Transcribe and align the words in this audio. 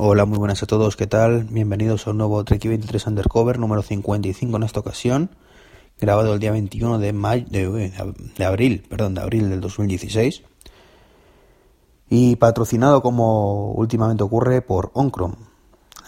Hola, 0.00 0.26
muy 0.26 0.38
buenas 0.38 0.62
a 0.62 0.66
todos, 0.66 0.94
¿qué 0.94 1.08
tal? 1.08 1.42
Bienvenidos 1.50 2.06
a 2.06 2.12
un 2.12 2.18
nuevo 2.18 2.44
Trek 2.44 2.62
23 2.62 3.04
Undercover 3.08 3.58
número 3.58 3.82
55 3.82 4.56
en 4.56 4.62
esta 4.62 4.78
ocasión, 4.78 5.30
grabado 5.98 6.34
el 6.34 6.38
día 6.38 6.52
21 6.52 7.00
de, 7.00 7.12
mayo, 7.12 7.46
de, 7.50 7.92
de 8.36 8.44
abril, 8.44 8.86
perdón, 8.88 9.14
de 9.16 9.22
abril 9.22 9.50
del 9.50 9.60
2016 9.60 10.44
y 12.08 12.36
patrocinado 12.36 13.02
como 13.02 13.72
últimamente 13.72 14.22
ocurre 14.22 14.62
por 14.62 14.92
Oncrom, 14.94 15.34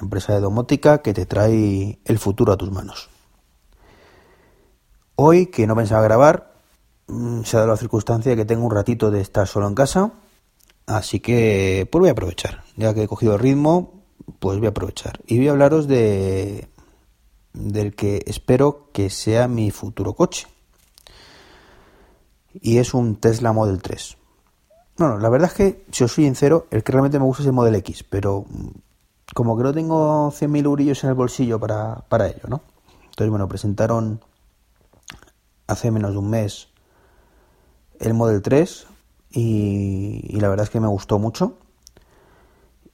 empresa 0.00 0.34
de 0.34 0.40
domótica 0.40 0.98
que 0.98 1.12
te 1.12 1.26
trae 1.26 1.98
el 2.04 2.18
futuro 2.20 2.52
a 2.52 2.56
tus 2.56 2.70
manos. 2.70 3.10
Hoy, 5.16 5.46
que 5.46 5.66
no 5.66 5.74
pensaba 5.74 6.02
grabar, 6.02 6.54
mm, 7.08 7.42
se 7.42 7.56
ha 7.56 7.60
dado 7.60 7.72
la 7.72 7.76
circunstancia 7.76 8.30
de 8.30 8.36
que 8.36 8.44
tengo 8.44 8.64
un 8.64 8.70
ratito 8.70 9.10
de 9.10 9.20
estar 9.20 9.48
solo 9.48 9.66
en 9.66 9.74
casa, 9.74 10.12
así 10.86 11.18
que 11.18 11.88
pues 11.90 11.98
voy 11.98 12.08
a 12.10 12.12
aprovechar. 12.12 12.69
Ya 12.80 12.94
que 12.94 13.02
he 13.02 13.08
cogido 13.08 13.34
el 13.34 13.40
ritmo, 13.40 14.02
pues 14.38 14.58
voy 14.58 14.66
a 14.66 14.70
aprovechar. 14.70 15.20
Y 15.26 15.36
voy 15.36 15.48
a 15.48 15.50
hablaros 15.50 15.86
de 15.86 16.68
del 17.52 17.94
que 17.94 18.22
espero 18.26 18.88
que 18.92 19.10
sea 19.10 19.48
mi 19.48 19.70
futuro 19.70 20.14
coche. 20.14 20.46
Y 22.54 22.78
es 22.78 22.94
un 22.94 23.16
Tesla 23.16 23.52
Model 23.52 23.82
3. 23.82 24.16
Bueno, 24.96 25.18
la 25.18 25.28
verdad 25.28 25.50
es 25.50 25.54
que, 25.54 25.84
si 25.92 26.04
os 26.04 26.12
soy 26.12 26.24
sincero, 26.24 26.66
el 26.70 26.82
que 26.82 26.92
realmente 26.92 27.18
me 27.18 27.24
gusta 27.24 27.42
es 27.42 27.46
el 27.48 27.52
Model 27.52 27.74
X, 27.76 28.02
pero 28.08 28.44
mm, 28.48 28.68
como 29.34 29.56
que 29.56 29.62
no 29.62 29.74
tengo 29.74 30.30
100.000 30.30 30.64
eurillos 30.64 31.04
en 31.04 31.10
el 31.10 31.16
bolsillo 31.16 31.60
para, 31.60 32.04
para 32.08 32.28
ello, 32.28 32.42
¿no? 32.48 32.62
Entonces, 33.04 33.30
bueno, 33.30 33.46
presentaron 33.46 34.20
hace 35.66 35.90
menos 35.90 36.12
de 36.12 36.18
un 36.18 36.30
mes 36.30 36.68
el 37.98 38.14
Model 38.14 38.40
3 38.40 38.86
y, 39.30 40.38
la 40.40 40.48
verdad 40.48 40.64
es 40.64 40.70
que 40.70 40.80
me 40.80 40.88
gustó 40.88 41.18
mucho. 41.18 41.58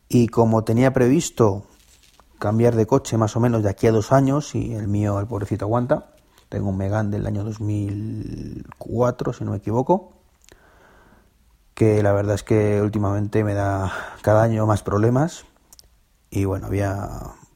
Y 0.08 0.28
como 0.28 0.64
tenía 0.64 0.92
previsto 0.92 1.64
cambiar 2.38 2.76
de 2.76 2.86
coche 2.86 3.16
más 3.16 3.34
o 3.36 3.40
menos 3.40 3.62
de 3.62 3.70
aquí 3.70 3.86
a 3.86 3.92
dos 3.92 4.12
años, 4.12 4.54
y 4.54 4.74
el 4.74 4.88
mío, 4.88 5.18
el 5.18 5.26
pobrecito, 5.26 5.64
aguanta, 5.64 6.12
tengo 6.48 6.68
un 6.68 6.76
Megan 6.76 7.10
del 7.10 7.26
año 7.26 7.42
2004, 7.44 9.32
si 9.32 9.44
no 9.44 9.50
me 9.52 9.56
equivoco, 9.56 10.12
que 11.74 12.02
la 12.02 12.12
verdad 12.12 12.36
es 12.36 12.42
que 12.42 12.80
últimamente 12.80 13.42
me 13.42 13.54
da 13.54 13.92
cada 14.22 14.42
año 14.42 14.66
más 14.66 14.82
problemas 14.82 15.44
y 16.30 16.44
bueno, 16.44 16.66
había 16.66 17.08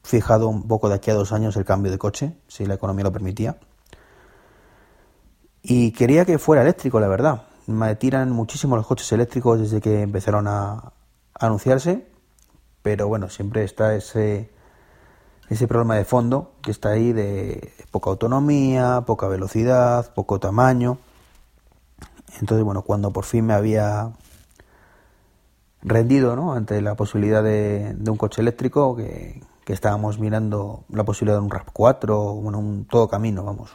fijado 0.03 0.47
un 0.47 0.67
poco 0.67 0.89
de 0.89 0.95
aquí 0.95 1.11
a 1.11 1.13
dos 1.13 1.31
años 1.31 1.55
el 1.55 1.65
cambio 1.65 1.91
de 1.91 1.97
coche, 1.97 2.35
si 2.47 2.65
la 2.65 2.75
economía 2.75 3.03
lo 3.03 3.11
permitía. 3.11 3.57
Y 5.61 5.91
quería 5.91 6.25
que 6.25 6.39
fuera 6.39 6.63
eléctrico, 6.63 6.99
la 6.99 7.07
verdad. 7.07 7.43
Me 7.67 7.95
tiran 7.95 8.31
muchísimo 8.31 8.75
los 8.75 8.87
coches 8.87 9.11
eléctricos 9.11 9.59
desde 9.59 9.79
que 9.79 10.01
empezaron 10.01 10.47
a, 10.47 10.93
anunciarse, 11.33 12.07
pero 12.81 13.07
bueno, 13.07 13.29
siempre 13.29 13.63
está 13.63 13.95
ese, 13.95 14.49
ese 15.49 15.67
problema 15.67 15.95
de 15.95 16.05
fondo 16.05 16.53
que 16.61 16.71
está 16.71 16.89
ahí 16.89 17.13
de 17.13 17.73
poca 17.91 18.09
autonomía, 18.09 19.03
poca 19.05 19.27
velocidad, 19.27 20.13
poco 20.13 20.39
tamaño. 20.39 20.97
Entonces, 22.39 22.63
bueno, 22.63 22.83
cuando 22.83 23.11
por 23.11 23.25
fin 23.25 23.45
me 23.45 23.53
había 23.53 24.13
rendido 25.81 26.51
ante 26.53 26.81
la 26.81 26.95
posibilidad 26.95 27.43
de, 27.43 27.95
un 28.07 28.17
coche 28.17 28.41
eléctrico, 28.41 28.95
que, 28.95 29.41
estábamos 29.67 30.19
mirando 30.19 30.83
la 30.89 31.05
posibilidad 31.05 31.37
de 31.37 31.45
un 31.45 31.49
RAP4, 31.49 32.41
bueno, 32.41 32.59
un 32.59 32.83
todo 32.83 33.07
camino, 33.07 33.45
vamos, 33.45 33.71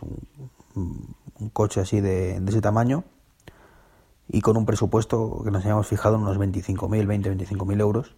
un, 0.75 1.15
coche 1.55 1.81
así 1.81 2.03
de, 2.03 2.37
ese 2.37 2.61
tamaño, 2.61 3.05
y 4.29 4.43
con 4.43 4.59
un 4.59 4.67
presupuesto 4.67 5.41
que 5.43 5.51
nos 5.51 5.63
habíamos 5.63 5.87
fijado 5.87 6.17
en 6.17 6.21
unos 6.21 6.39
25.000, 6.39 7.07
20, 7.07 7.35
25.000 7.35 7.81
euros, 7.81 8.15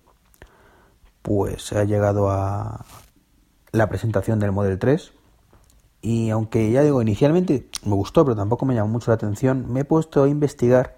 pues 1.23 1.63
se 1.63 1.79
ha 1.79 1.85
llegado 1.85 2.31
a 2.31 2.85
la 3.73 3.89
presentación 3.89 4.39
del 4.39 4.53
Model 4.53 4.79
3 4.79 5.13
y 6.01 6.31
aunque 6.31 6.71
ya 6.71 6.83
digo, 6.83 7.03
inicialmente 7.03 7.69
me 7.85 7.95
gustó, 7.95 8.25
pero 8.25 8.37
tampoco 8.37 8.65
me 8.65 8.75
llamó 8.75 8.89
mucho 8.89 9.11
la 9.11 9.17
atención, 9.17 9.73
me 9.73 9.81
he 9.81 9.85
puesto 9.85 10.23
a 10.23 10.29
investigar. 10.29 10.95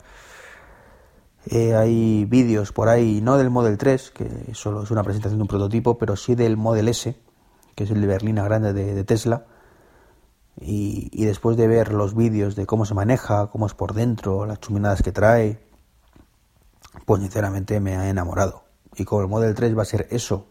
Eh, 1.47 1.75
hay 1.75 2.27
vídeos 2.27 2.73
por 2.73 2.89
ahí, 2.89 3.21
no 3.23 3.39
del 3.39 3.49
Model 3.49 3.79
3, 3.79 4.11
que 4.11 4.55
solo 4.55 4.83
es 4.83 4.91
una 4.91 5.03
presentación 5.03 5.39
de 5.39 5.43
un 5.43 5.49
prototipo, 5.49 5.97
pero 5.97 6.17
sí 6.17 6.35
del 6.35 6.59
Model 6.59 6.89
S, 6.89 7.17
que 7.75 7.85
es 7.85 7.91
el 7.91 8.01
de 8.03 8.07
berlina 8.07 8.45
grande 8.45 8.75
de, 8.75 9.05
Tesla. 9.05 9.47
Y, 10.61 11.09
y, 11.13 11.25
después 11.25 11.57
de 11.57 11.67
ver 11.67 11.95
los 11.95 12.15
vídeos 12.15 12.55
de 12.55 12.67
cómo 12.67 12.85
se 12.85 12.93
maneja, 12.93 13.47
cómo 13.47 13.67
es 13.67 13.73
por 13.73 13.95
dentro, 13.95 14.45
las 14.45 14.61
chuminadas 14.61 15.03
que 15.03 15.13
trae, 15.13 15.65
pues 17.07 17.23
sinceramente 17.23 17.81
me 17.81 17.97
ha 17.97 18.11
enamorado. 18.11 18.70
Y 18.97 19.05
como 19.05 19.23
el 19.23 19.29
Model 19.29 19.55
3 19.55 19.77
va 19.77 19.83
a 19.83 19.87
ser 19.87 20.09
eso, 20.11 20.47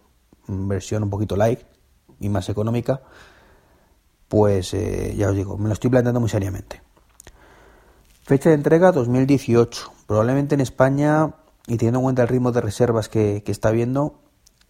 versión 0.48 1.04
un 1.04 1.10
poquito 1.10 1.36
light 1.36 1.60
y 2.20 2.30
más 2.30 2.50
económica, 2.50 3.02
pues 4.28 4.74
eh, 4.74 5.16
ya 5.18 5.30
os 5.30 5.36
digo, 5.36 5.58
me 5.58 5.68
lo 5.68 5.74
estoy 5.74 5.90
planteando 5.90 6.20
muy 6.20 6.30
seriamente. 6.30 6.82
Fecha 8.24 8.50
de 8.50 8.56
entrega 8.56 8.92
2018. 8.92 9.92
Probablemente 10.06 10.56
en 10.56 10.62
España, 10.62 11.34
y 11.68 11.78
teniendo 11.78 12.00
en 12.00 12.04
cuenta 12.04 12.22
el 12.24 12.28
ritmo 12.28 12.52
de 12.52 12.62
reservas 12.62 13.10
que, 13.10 13.44
está 13.46 13.70
habiendo, 13.70 14.20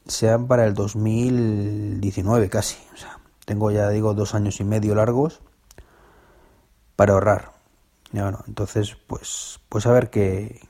sean 0.08 0.48
para 0.48 0.66
el 0.66 0.74
2019 0.74 2.50
casi. 2.50 2.78
Tengo 3.46 3.72
ya 3.72 3.90
digo 3.90 4.14
dos 4.14 4.36
años 4.36 4.60
y 4.60 4.64
medio 4.64 4.96
largos 4.96 5.42
para 6.96 7.14
ahorrar. 7.14 7.52
bueno, 8.12 8.44
entonces, 8.48 8.98
pues, 9.08 9.60
pues 9.70 9.86
a 9.86 9.92
ver 9.92 10.10
qué, 10.10 10.62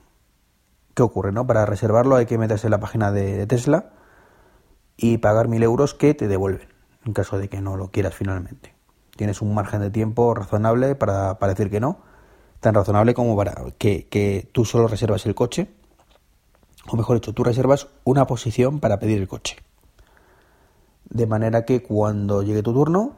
qué 1.00 1.04
ocurre, 1.04 1.32
¿no? 1.32 1.48
Para 1.48 1.66
reservarlo 1.66 2.16
hay 2.16 2.26
que 2.26 2.38
meterse 2.38 2.68
en 2.68 2.72
la 2.72 2.80
página 2.80 3.12
de, 3.12 3.38
de 3.38 3.48
Tesla 3.48 3.92
y 4.98 5.18
pagar 5.20 5.48
mil 5.48 5.64
euros 5.64 5.94
que 5.94 6.14
te 6.14 6.28
devuelven 6.28 6.70
en 7.06 7.14
caso 7.14 7.38
de 7.38 7.48
que 7.48 7.62
no 7.62 7.78
lo 7.78 7.90
quieras 7.90 8.14
finalmente 8.14 8.80
tienes 9.20 9.42
un 9.42 9.54
margen 9.54 9.82
de 9.82 9.90
tiempo 9.90 10.34
razonable 10.34 10.96
para, 10.96 11.36
decir 11.50 11.70
que 11.70 11.82
no, 11.82 12.00
tan 12.62 12.74
razonable 12.74 13.14
como 13.14 13.36
para 13.36 13.54
que, 13.78 14.50
tú 14.54 14.64
solo 14.64 14.88
reservas 14.88 15.26
el 15.26 15.36
coche, 15.36 15.68
o 16.88 16.96
mejor 16.96 17.18
dicho, 17.18 17.34
tú 17.34 17.44
reservas 17.44 17.90
una 18.06 18.26
posición 18.28 18.80
para 18.80 18.98
pedir 18.98 19.18
el 19.18 19.28
coche. 19.28 19.58
De 21.10 21.28
manera 21.28 21.66
que 21.66 21.84
cuando 21.84 22.44
llegue 22.44 22.64
tu 22.64 22.72
turno, 22.72 23.18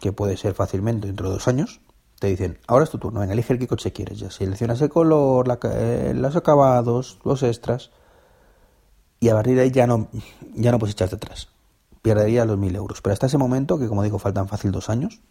que 0.00 0.12
puede 0.12 0.36
ser 0.36 0.54
fácilmente 0.54 1.08
dentro 1.08 1.26
de 1.26 1.34
dos 1.34 1.48
años, 1.48 1.80
te 2.18 2.28
dicen, 2.28 2.58
ahora 2.66 2.84
es 2.84 2.90
tu 2.90 2.98
turno, 2.98 3.20
venga, 3.20 3.32
elige 3.32 3.52
el 3.52 3.58
qué 3.58 3.66
coche 3.66 3.92
quieres, 3.92 4.18
ya 4.18 4.30
seleccionas 4.30 4.80
el 4.80 4.88
color, 4.88 5.58
eh, 5.64 6.12
los 6.14 6.36
acabados, 6.36 7.18
los 7.24 7.42
extras, 7.42 7.90
y 9.20 9.28
a 9.28 9.34
partir 9.34 9.56
de 9.56 9.62
ahí 9.62 9.70
ya 9.70 9.86
no, 9.86 10.08
ya 10.54 10.72
no 10.72 10.78
puedes 10.78 10.94
echarte 10.94 11.16
atrás 11.16 11.48
perdería 12.04 12.44
los 12.44 12.58
mil 12.58 12.76
euros. 12.76 13.00
Pero 13.00 13.14
hasta 13.14 13.26
ese 13.26 13.38
momento, 13.38 13.78
que 13.78 13.88
como 13.88 14.02
digo, 14.02 14.18
faltan 14.18 14.46
fácil 14.46 14.70
dos 14.70 14.90
años, 14.90 15.22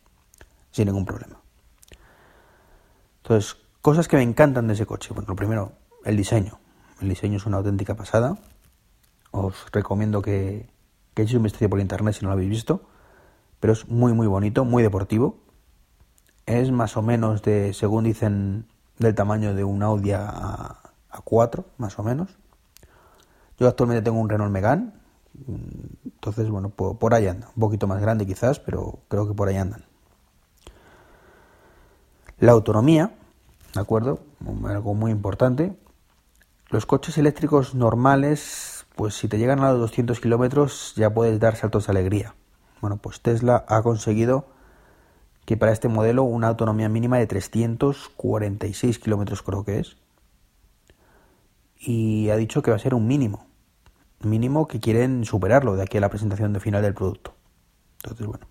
sin 0.72 0.88
ningún 0.88 1.06
problema. 1.06 1.40
Entonces, 3.22 3.58
cosas 3.80 4.08
que 4.08 4.18
me 4.18 4.24
encantan 4.24 4.68
de 4.68 4.74
ese 4.74 4.88
coche. 4.88 5.14
Bueno, 5.14 5.30
lo 5.30 5.36
primero, 5.36 5.74
el 6.04 6.18
diseño. 6.18 6.60
El 7.00 7.10
diseño 7.10 7.38
es 7.38 7.46
una 7.46 7.58
auténtica 7.58 7.94
pasada. 7.94 8.40
Os 9.30 9.54
recomiendo 9.72 10.24
que, 10.24 10.68
que 11.14 11.22
echéis 11.22 11.36
un 11.36 11.42
investigación 11.42 11.70
por 11.70 11.80
internet 11.80 12.16
si 12.16 12.24
no 12.24 12.30
lo 12.30 12.34
habéis 12.34 12.50
visto. 12.50 12.82
Pero 13.60 13.74
es 13.74 13.88
muy, 13.88 14.14
muy 14.14 14.26
bonito, 14.26 14.66
muy 14.66 14.82
deportivo. 14.82 15.43
Es 16.46 16.72
más 16.72 16.98
o 16.98 17.02
menos 17.02 17.42
de, 17.42 17.74
según 17.74 18.04
dicen, 18.04 18.66
del 19.00 19.16
tamaño 19.16 19.54
de 19.54 19.64
un 19.64 19.82
Audi 19.84 20.12
a, 20.12 20.26
a 20.26 21.22
4, 21.24 21.66
más 21.78 21.98
o 22.00 22.04
menos. 22.04 22.38
Yo 23.60 23.68
actualmente 23.68 24.02
tengo 24.02 24.20
un 24.20 24.30
Renault 24.30 24.52
Megane, 24.52 24.92
entonces, 26.06 26.50
bueno, 26.50 26.70
por, 26.70 27.14
ahí 27.14 27.28
andan. 27.28 27.50
Un 27.56 27.60
poquito 27.60 27.88
más 27.88 28.02
grande 28.02 28.26
quizás, 28.26 28.60
pero 28.60 29.00
creo 29.08 29.28
que 29.28 29.34
por 29.34 29.48
ahí 29.48 29.58
andan. 29.58 29.84
La 32.40 32.52
autonomía, 32.52 33.14
¿de 33.74 33.80
acuerdo? 33.80 34.20
Algo 34.66 34.94
muy 34.94 35.12
importante. 35.12 35.78
Los 36.70 36.86
coches 36.86 37.18
eléctricos 37.18 37.76
normales, 37.76 38.86
pues 38.96 39.16
si 39.16 39.28
te 39.28 39.38
llegan 39.38 39.60
a 39.60 39.72
los 39.72 39.80
200 39.80 40.20
kilómetros 40.20 40.94
ya 40.96 41.14
puedes 41.14 41.40
dar 41.40 41.56
saltos 41.56 41.88
de 41.88 41.92
alegría. 41.92 42.36
Bueno, 42.82 42.98
pues 42.98 43.22
Tesla 43.22 43.64
ha 43.68 43.82
conseguido 43.82 44.48
que 45.46 45.58
para 45.58 45.72
este 45.72 45.88
modelo 45.88 46.24
una 46.24 46.48
autonomía 46.48 46.90
mínima 46.90 47.18
de 47.18 47.28
346 47.28 49.00
kilómetros 49.00 49.42
creo 49.42 49.64
que 49.64 49.80
es. 49.80 49.98
Y 51.78 52.30
ha 52.30 52.38
dicho 52.38 52.62
que 52.62 52.72
va 52.72 52.78
a 52.78 52.80
ser 52.80 52.94
un 52.94 53.08
mínimo 53.08 53.46
mínimo 54.26 54.68
que 54.68 54.80
quieren 54.80 55.26
superarlo 55.26 55.76
de 55.76 55.84
aquí 55.84 55.98
a 55.98 56.02
la 56.02 56.10
presentación 56.10 56.54
de 56.54 56.60
final 56.60 56.82
del 56.82 56.94
producto. 56.94 57.34
Entonces, 57.98 58.28
bueno, 58.28 58.48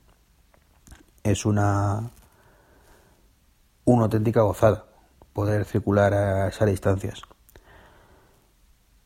es 1.22 1.44
una, 1.44 2.10
una 3.84 4.04
auténtica 4.04 4.42
gozada 4.42 4.86
poder 5.32 5.64
circular 5.64 6.14
a 6.14 6.48
esas 6.48 6.68
distancias. 6.68 7.22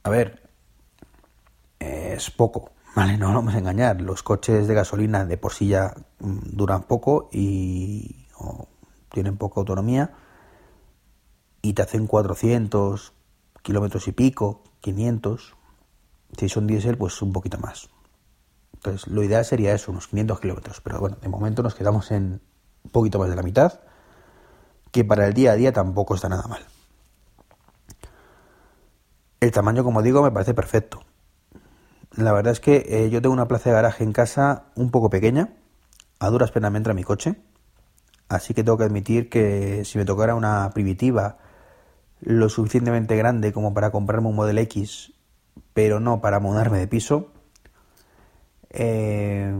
A 0.02 0.10
ver, 0.10 0.48
es 1.78 2.30
poco, 2.30 2.70
¿vale? 2.96 3.18
No 3.18 3.32
vamos 3.32 3.54
a 3.54 3.58
engañar. 3.58 4.00
Los 4.00 4.22
coches 4.22 4.66
de 4.66 4.74
gasolina 4.74 5.26
de 5.26 5.36
por 5.36 5.52
sí 5.52 5.68
ya 5.68 5.94
mm, 6.18 6.38
duran 6.56 6.84
poco 6.84 7.28
y 7.30 8.26
tienen 9.12 9.36
poca 9.36 9.60
autonomía 9.60 10.14
y 11.62 11.74
te 11.74 11.82
hacen 11.82 12.06
400 12.06 13.12
kilómetros 13.62 14.08
y 14.08 14.12
pico, 14.12 14.64
500, 14.80 15.56
Si 16.38 16.48
son 16.48 16.66
diésel, 16.66 16.96
pues 16.96 17.20
un 17.22 17.32
poquito 17.32 17.58
más. 17.58 17.88
Entonces, 18.74 19.06
lo 19.08 19.22
ideal 19.22 19.44
sería 19.44 19.74
eso, 19.74 19.92
unos 19.92 20.08
500 20.08 20.40
kilómetros. 20.40 20.80
Pero 20.80 20.98
bueno, 20.98 21.16
de 21.20 21.28
momento 21.28 21.62
nos 21.62 21.74
quedamos 21.74 22.10
en 22.10 22.40
un 22.84 22.90
poquito 22.90 23.18
más 23.18 23.28
de 23.28 23.36
la 23.36 23.42
mitad, 23.42 23.80
que 24.90 25.04
para 25.04 25.26
el 25.26 25.34
día 25.34 25.52
a 25.52 25.56
día 25.56 25.72
tampoco 25.72 26.14
está 26.14 26.28
nada 26.28 26.46
mal. 26.48 26.64
El 29.40 29.50
tamaño, 29.50 29.84
como 29.84 30.02
digo, 30.02 30.22
me 30.22 30.30
parece 30.30 30.54
perfecto. 30.54 31.05
La 32.16 32.32
verdad 32.32 32.52
es 32.52 32.60
que 32.60 32.86
eh, 32.88 33.10
yo 33.10 33.20
tengo 33.20 33.34
una 33.34 33.46
plaza 33.46 33.68
de 33.68 33.74
garaje 33.74 34.02
en 34.02 34.12
casa 34.12 34.64
un 34.74 34.90
poco 34.90 35.10
pequeña, 35.10 35.50
a 36.18 36.30
duras 36.30 36.50
penas 36.50 36.72
me 36.72 36.78
entra 36.78 36.94
mi 36.94 37.04
coche, 37.04 37.36
así 38.28 38.54
que 38.54 38.64
tengo 38.64 38.78
que 38.78 38.84
admitir 38.84 39.28
que 39.28 39.84
si 39.84 39.98
me 39.98 40.06
tocara 40.06 40.34
una 40.34 40.70
primitiva 40.72 41.36
lo 42.22 42.48
suficientemente 42.48 43.16
grande 43.16 43.52
como 43.52 43.74
para 43.74 43.90
comprarme 43.90 44.28
un 44.28 44.36
Model 44.36 44.56
X, 44.58 45.12
pero 45.74 46.00
no 46.00 46.22
para 46.22 46.40
mudarme 46.40 46.78
de 46.78 46.88
piso, 46.88 47.32
eh, 48.70 49.54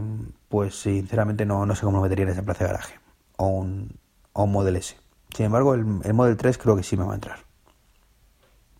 pues 0.49 0.81
sinceramente 0.81 1.45
no, 1.45 1.67
no 1.67 1.75
sé 1.75 1.83
cómo 1.83 1.99
lo 1.99 2.03
metería 2.05 2.25
en 2.25 2.31
esa 2.31 2.43
plaza 2.43 2.65
de 2.65 2.71
garaje, 2.71 2.95
o 3.37 3.49
un, 3.49 3.99
o 4.33 4.47
Model 4.47 4.77
S. 4.77 4.97
Sin 5.35 5.45
embargo, 5.45 5.75
el, 5.75 5.85
el 6.05 6.15
Model 6.15 6.39
3 6.39 6.57
creo 6.57 6.75
que 6.75 6.83
sí 6.83 6.97
me 6.97 7.05
va 7.05 7.13
a 7.13 7.17
entrar 7.17 7.46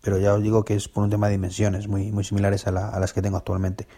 pero 0.07 0.19
ya 0.19 0.35
os 0.35 0.41
digo 0.41 0.65
que 0.65 0.77
es 0.77 0.87
por 0.87 1.03
un 1.03 1.11
tema 1.11 1.27
de 1.27 1.33
dimensiones 1.33 1.89
muy, 1.89 2.13
muy 2.13 2.23
similares 2.23 2.69
a, 2.69 2.71
las 2.71 3.13
que 3.13 3.23
tengo 3.23 3.39
actualmente. 3.39 3.89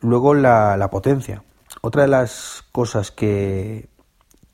Luego 0.00 0.34
la, 0.34 0.88
potencia. 0.90 1.44
Otra 1.80 2.02
de 2.02 2.08
las 2.08 2.64
cosas 2.72 3.12
que, 3.12 3.88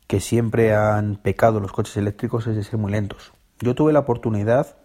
que 0.07 0.21
siempre 0.21 0.75
han 0.75 1.17
pecado 1.17 1.59
los 1.59 1.73
coches 1.73 1.97
eléctricos 1.97 2.47
es 2.49 2.55
de 2.55 2.63
ser 2.63 2.79
muy 2.79 2.93
lentos. 2.93 3.33
Yo 3.61 3.75
tuve 3.75 3.95
la 3.95 4.01
oportunidad 4.01 4.77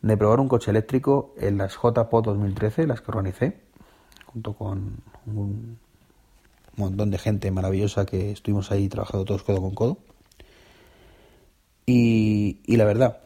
de 0.00 0.16
probar 0.16 0.40
un 0.40 0.48
coche 0.48 0.72
eléctrico 0.72 1.32
en 1.38 1.58
las 1.58 1.74
JPO 1.76 2.22
2013, 2.22 2.88
las 2.88 3.02
que 3.02 3.10
organicé, 3.12 3.60
junto 4.26 4.54
con 4.54 4.96
un 5.26 5.78
montón 6.74 7.12
de 7.12 7.18
gente 7.18 7.52
maravillosa 7.52 8.04
que 8.04 8.32
estuvimos 8.32 8.72
ahí 8.72 8.88
trabajando 8.88 9.24
todos 9.24 9.44
codo 9.44 9.60
con 9.60 9.74
codo. 9.76 9.98
Y, 11.86 12.58
la 12.66 12.84
verdad, 12.84 13.18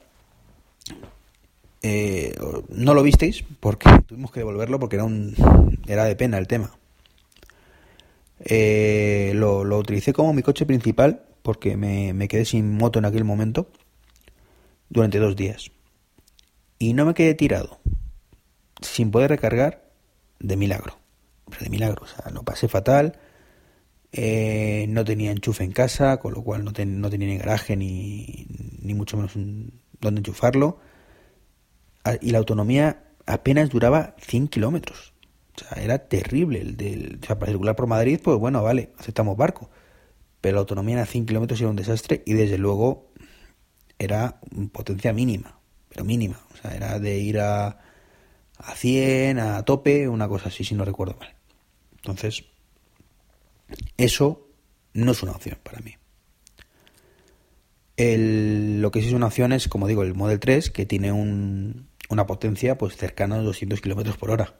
eh, 1.82 2.34
no 2.68 2.94
lo 2.94 3.02
visteis 3.02 3.44
porque 3.60 3.88
tuvimos 4.06 4.32
que 4.32 4.40
devolverlo 4.40 4.78
porque 4.78 4.96
era, 4.96 5.04
un, 5.04 5.34
era 5.86 6.04
de 6.04 6.16
pena 6.16 6.38
el 6.38 6.46
tema. 6.46 6.76
Eh, 8.40 9.32
lo, 9.34 9.64
lo, 9.64 9.78
utilicé 9.78 10.12
como 10.12 10.32
mi 10.32 10.42
coche 10.42 10.66
principal 10.66 11.22
porque 11.42 11.76
me, 11.76 12.12
me, 12.12 12.28
quedé 12.28 12.44
sin 12.44 12.76
moto 12.76 12.98
en 12.98 13.04
aquel 13.04 13.24
momento 13.24 13.68
durante 14.88 15.18
dos 15.18 15.36
días. 15.36 15.70
Y 16.78 16.92
no 16.92 17.06
me 17.06 17.14
quedé 17.14 17.34
tirado, 17.34 17.78
sin 18.80 19.10
poder 19.10 19.30
recargar, 19.30 19.86
de 20.38 20.56
milagro. 20.56 20.98
De 21.60 21.70
milagro, 21.70 22.04
o 22.04 22.06
sea, 22.06 22.30
lo 22.30 22.42
pasé 22.42 22.68
fatal. 22.68 23.18
Eh, 24.18 24.86
no 24.88 25.04
tenía 25.04 25.30
enchufe 25.30 25.62
en 25.62 25.72
casa, 25.72 26.16
con 26.16 26.32
lo 26.32 26.42
cual 26.42 26.64
no, 26.64 26.72
no 26.72 27.10
tenía 27.10 27.28
ni 27.28 27.36
garaje 27.36 27.76
ni, 27.76 28.46
ni 28.80 28.94
mucho 28.94 29.18
menos 29.18 29.34
dónde 30.00 30.20
enchufarlo. 30.20 30.78
Ah, 32.02 32.16
y 32.20 32.30
la 32.30 32.38
autonomía 32.38 33.04
apenas 33.26 33.68
duraba 33.68 34.16
100 34.18 34.48
kilómetros. 34.48 35.12
O 35.54 35.58
sea, 35.58 35.82
era 35.82 36.08
terrible. 36.08 36.62
El 36.62 36.76
del, 36.78 37.18
o 37.22 37.26
sea, 37.26 37.38
para 37.38 37.52
circular 37.52 37.76
por 37.76 37.88
Madrid, 37.88 38.18
pues 38.22 38.38
bueno, 38.38 38.62
vale, 38.62 38.92
aceptamos 38.98 39.36
barco. 39.36 39.70
Pero 40.40 40.54
la 40.54 40.60
autonomía 40.60 40.96
era 40.96 41.06
100 41.06 41.26
kilómetros 41.26 41.60
era 41.60 41.68
un 41.68 41.76
desastre 41.76 42.22
y 42.24 42.32
desde 42.32 42.56
luego 42.56 43.12
era 43.98 44.40
potencia 44.72 45.12
mínima, 45.12 45.58
pero 45.90 46.06
mínima. 46.06 46.40
O 46.54 46.56
sea, 46.56 46.74
era 46.74 46.98
de 46.98 47.18
ir 47.18 47.38
a, 47.40 47.80
a 48.56 48.74
100, 48.74 49.40
a 49.40 49.62
tope, 49.64 50.08
una 50.08 50.26
cosa 50.26 50.48
así, 50.48 50.64
si 50.64 50.74
no 50.74 50.86
recuerdo 50.86 51.16
mal. 51.20 51.34
Entonces, 51.96 52.44
eso 53.96 54.48
no 54.92 55.12
es 55.12 55.22
una 55.22 55.32
opción 55.32 55.58
para 55.62 55.80
mí. 55.80 55.96
lo 57.98 58.90
que 58.90 59.00
sí 59.00 59.08
es 59.08 59.14
una 59.14 59.26
opción 59.26 59.52
es, 59.52 59.68
como 59.68 59.86
digo, 59.86 60.02
el 60.02 60.14
Model 60.14 60.40
3, 60.40 60.70
que 60.70 60.86
tiene 60.86 61.12
una 61.12 62.26
potencia 62.26 62.78
pues 62.78 62.96
cercana 62.96 63.36
a 63.36 63.42
200 63.42 63.80
km 63.80 64.16
por 64.16 64.30
hora 64.30 64.54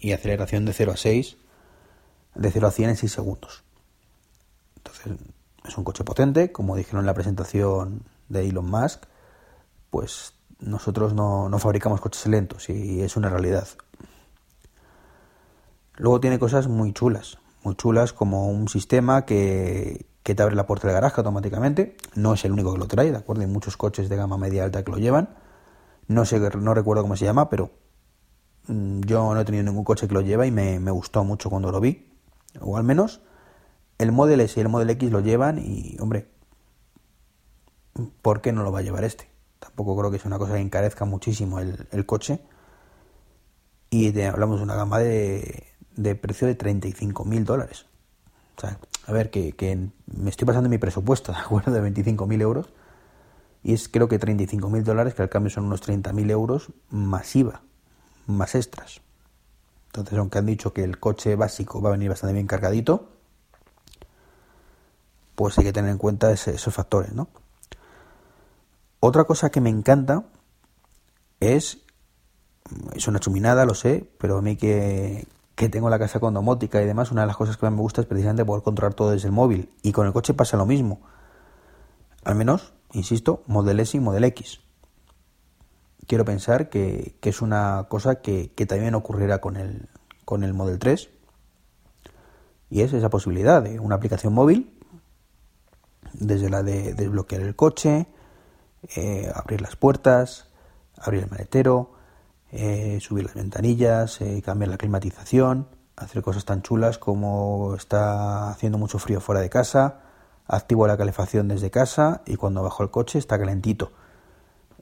y 0.00 0.12
aceleración 0.12 0.64
de 0.64 0.72
0 0.72 0.92
a 0.92 0.96
6, 0.96 1.36
de 2.34 2.50
0 2.50 2.66
a 2.66 2.70
100 2.70 2.90
en 2.90 2.96
6 2.96 3.12
segundos. 3.12 3.64
Entonces, 4.76 5.12
es 5.66 5.78
un 5.78 5.84
coche 5.84 6.04
potente, 6.04 6.52
como 6.52 6.76
dijeron 6.76 7.00
en 7.00 7.06
la 7.06 7.14
presentación 7.14 8.02
de 8.28 8.48
Elon 8.48 8.68
Musk, 8.68 9.04
pues 9.90 10.34
nosotros 10.58 11.14
no, 11.14 11.48
no 11.48 11.58
fabricamos 11.58 12.00
coches 12.00 12.26
lentos 12.26 12.68
y 12.68 13.00
es 13.00 13.16
una 13.16 13.28
realidad. 13.28 13.68
Luego 15.96 16.20
tiene 16.20 16.38
cosas 16.38 16.68
muy 16.68 16.92
chulas 16.92 17.38
muy 17.66 17.74
chulas 17.74 18.12
como 18.12 18.48
un 18.48 18.68
sistema 18.68 19.26
que, 19.26 20.06
te 20.22 20.40
abre 20.40 20.54
la 20.54 20.66
puerta 20.66 20.86
del 20.86 20.94
garaje 20.94 21.16
automáticamente. 21.18 21.96
No 22.14 22.34
es 22.34 22.44
el 22.44 22.52
único 22.52 22.72
que 22.72 22.78
lo 22.78 22.86
trae, 22.86 23.10
¿de 23.10 23.16
acuerdo? 23.16 23.42
Hay 23.42 23.48
muchos 23.48 23.76
coches 23.76 24.08
de 24.08 24.14
gama 24.14 24.38
media 24.38 24.62
alta 24.62 24.84
que 24.84 24.92
lo 24.92 24.98
llevan. 24.98 25.30
No 26.06 26.24
sé, 26.24 26.38
no 26.38 26.74
recuerdo 26.74 27.02
cómo 27.02 27.16
se 27.16 27.24
llama, 27.24 27.50
pero 27.50 27.70
mm, 28.68 29.00
yo 29.00 29.34
no 29.34 29.40
he 29.40 29.44
tenido 29.44 29.64
ningún 29.64 29.82
coche 29.82 30.06
que 30.06 30.14
lo 30.14 30.20
lleva 30.20 30.46
y 30.46 30.52
me, 30.52 30.78
gustó 30.92 31.24
mucho 31.24 31.50
cuando 31.50 31.72
lo 31.72 31.80
vi. 31.80 32.08
O 32.60 32.76
al 32.76 32.84
menos 32.84 33.20
el 33.98 34.12
Model 34.12 34.40
S 34.40 34.60
y 34.60 34.62
el 34.62 34.68
Model 34.68 34.90
X 34.90 35.10
lo 35.10 35.18
llevan 35.18 35.58
y, 35.58 35.96
hombre, 35.98 36.28
¿por 38.22 38.42
qué 38.42 38.52
no 38.52 38.62
lo 38.62 38.70
va 38.70 38.78
a 38.78 38.82
llevar 38.82 39.02
este? 39.02 39.28
Tampoco 39.58 39.96
creo 39.96 40.12
que 40.12 40.20
sea 40.20 40.28
una 40.28 40.38
cosa 40.38 40.54
que 40.54 40.60
encarezca 40.60 41.04
muchísimo 41.04 41.58
el 41.58 42.06
coche. 42.06 42.40
Y 43.90 44.20
hablamos 44.20 44.58
de 44.58 44.62
una 44.62 44.76
gama 44.76 44.98
de, 44.98 45.75
de 45.96 46.14
precio 46.14 46.46
de 46.46 46.54
35 46.54 47.24
mil 47.24 47.44
dólares. 47.44 47.86
A 49.06 49.12
ver, 49.12 49.30
que, 49.30 49.52
que, 49.52 49.88
me 50.06 50.30
estoy 50.30 50.46
pasando 50.46 50.68
mi 50.68 50.78
presupuesto, 50.78 51.32
¿de 51.32 51.38
acuerdo? 51.38 51.72
De 51.72 51.80
25 51.80 52.26
mil 52.26 52.40
euros. 52.40 52.68
Y 53.62 53.74
es 53.74 53.88
creo 53.88 54.08
que 54.08 54.18
35 54.18 54.68
mil 54.70 54.84
dólares, 54.84 55.14
que 55.14 55.22
al 55.22 55.28
cambio 55.28 55.50
son 55.50 55.64
unos 55.64 55.80
30 55.80 56.12
mil 56.12 56.30
euros 56.30 56.70
masiva, 56.90 57.62
más 58.26 58.54
extras. 58.54 59.00
Entonces, 59.86 60.18
aunque 60.18 60.38
han 60.38 60.46
dicho 60.46 60.72
que 60.72 60.84
el 60.84 61.00
coche 61.00 61.36
básico 61.36 61.80
va 61.80 61.88
a 61.88 61.92
venir 61.92 62.10
bastante 62.10 62.34
bien 62.34 62.46
cargadito, 62.46 63.08
pues 65.34 65.58
hay 65.58 65.64
que 65.64 65.72
tener 65.72 65.90
en 65.90 65.98
cuenta 65.98 66.32
esos 66.32 66.74
factores, 66.74 67.12
¿no? 67.12 67.28
Otra 69.00 69.24
cosa 69.24 69.50
que 69.50 69.60
me 69.60 69.70
encanta 69.70 70.24
es, 71.40 71.78
es 72.94 73.06
una 73.08 73.20
chuminada, 73.20 73.64
lo 73.66 73.74
sé, 73.74 74.08
pero 74.18 74.38
a 74.38 74.42
mí 74.42 74.56
que, 74.56 75.26
que 75.56 75.70
tengo 75.70 75.88
la 75.88 75.98
casa 75.98 76.20
con 76.20 76.34
domótica 76.34 76.82
y 76.82 76.86
demás, 76.86 77.10
una 77.10 77.22
de 77.22 77.28
las 77.28 77.36
cosas 77.36 77.56
que 77.56 77.64
más 77.64 77.72
me 77.72 77.80
gusta 77.80 78.02
es 78.02 78.06
precisamente 78.06 78.44
poder 78.44 78.62
controlar 78.62 78.92
todo 78.92 79.10
desde 79.10 79.28
el 79.28 79.32
móvil. 79.32 79.70
Y 79.82 79.90
con 79.90 80.06
el 80.06 80.12
coche 80.12 80.34
pasa 80.34 80.58
lo 80.58 80.66
mismo. 80.66 81.00
Al 82.24 82.34
menos, 82.34 82.74
insisto, 82.92 83.42
Model 83.46 83.80
S 83.80 83.96
y 83.96 84.00
Model 84.00 84.24
X. 84.24 84.60
Quiero 86.06 86.26
pensar 86.26 86.68
que, 86.68 87.16
es 87.22 87.40
una 87.40 87.86
cosa 87.88 88.16
que, 88.16 88.48
también 88.68 88.94
ocurrirá 88.94 89.40
con 89.40 89.56
el, 89.56 89.88
con 90.26 90.44
el 90.44 90.52
Model 90.52 90.78
3. 90.78 91.08
Y 92.68 92.82
es 92.82 92.92
esa 92.92 93.08
posibilidad 93.08 93.62
de 93.62 93.80
una 93.80 93.94
aplicación 93.94 94.34
móvil, 94.34 94.78
desde 96.12 96.50
la 96.50 96.62
de 96.62 96.92
desbloquear 96.92 97.40
el 97.40 97.56
coche, 97.56 98.08
eh, 98.94 99.32
abrir 99.34 99.62
las 99.62 99.74
puertas, 99.74 100.50
abrir 100.98 101.22
el 101.22 101.30
maletero, 101.30 101.95
eh, 102.58 103.00
subir 103.02 103.24
las 103.24 103.34
ventanillas, 103.34 104.18
eh, 104.22 104.40
cambiar 104.42 104.70
la 104.70 104.78
climatización, 104.78 105.68
hacer 105.94 106.22
cosas 106.22 106.46
tan 106.46 106.62
chulas 106.62 106.96
como 106.96 107.74
está 107.74 108.48
haciendo 108.48 108.78
mucho 108.78 108.98
frío 108.98 109.20
fuera 109.20 109.42
de 109.42 109.50
casa, 109.50 110.00
activo 110.46 110.86
la 110.86 110.96
calefacción 110.96 111.48
desde 111.48 111.70
casa 111.70 112.22
y 112.24 112.36
cuando 112.36 112.62
bajo 112.62 112.82
el 112.82 112.90
coche 112.90 113.18
está 113.18 113.38
calentito. 113.38 113.92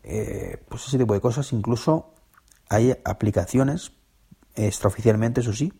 Eh, 0.04 0.62
pues 0.68 0.86
ese 0.86 0.98
tipo 0.98 1.14
de 1.14 1.20
cosas, 1.20 1.52
incluso 1.52 2.14
hay 2.68 2.96
aplicaciones 3.04 3.90
extraoficialmente, 4.54 5.40
eso 5.40 5.52
sí, 5.52 5.72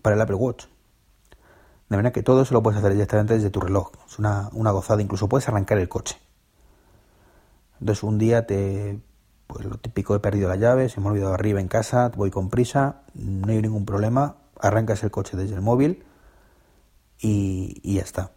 para 0.00 0.16
el 0.16 0.22
Apple 0.22 0.36
Watch. 0.36 0.64
De 1.90 1.96
manera 1.98 2.10
que 2.10 2.22
todo 2.22 2.40
eso 2.40 2.54
lo 2.54 2.62
puedes 2.62 2.78
hacer 2.78 2.92
directamente 2.92 3.34
desde 3.34 3.50
tu 3.50 3.60
reloj. 3.60 3.90
Es 4.08 4.18
una, 4.18 4.48
una 4.52 4.70
gozada, 4.70 5.02
incluso 5.02 5.28
puedes 5.28 5.46
arrancar 5.46 5.76
el 5.76 5.90
coche. 5.90 6.16
Entonces 7.80 8.02
un 8.02 8.16
día 8.16 8.46
te 8.46 9.02
pues 9.46 9.64
lo 9.66 9.76
típico, 9.78 10.14
he 10.14 10.20
perdido 10.20 10.48
la 10.48 10.56
llave, 10.56 10.88
se 10.88 11.00
me 11.00 11.06
ha 11.06 11.10
olvidado 11.10 11.34
arriba 11.34 11.60
en 11.60 11.68
casa, 11.68 12.10
voy 12.16 12.30
con 12.30 12.48
prisa, 12.48 13.02
no 13.14 13.52
hay 13.52 13.60
ningún 13.60 13.84
problema, 13.84 14.36
arrancas 14.60 15.02
el 15.02 15.10
coche 15.10 15.36
desde 15.36 15.54
el 15.54 15.60
móvil 15.60 16.04
y, 17.20 17.94
ya 17.94 18.02
está. 18.02 18.32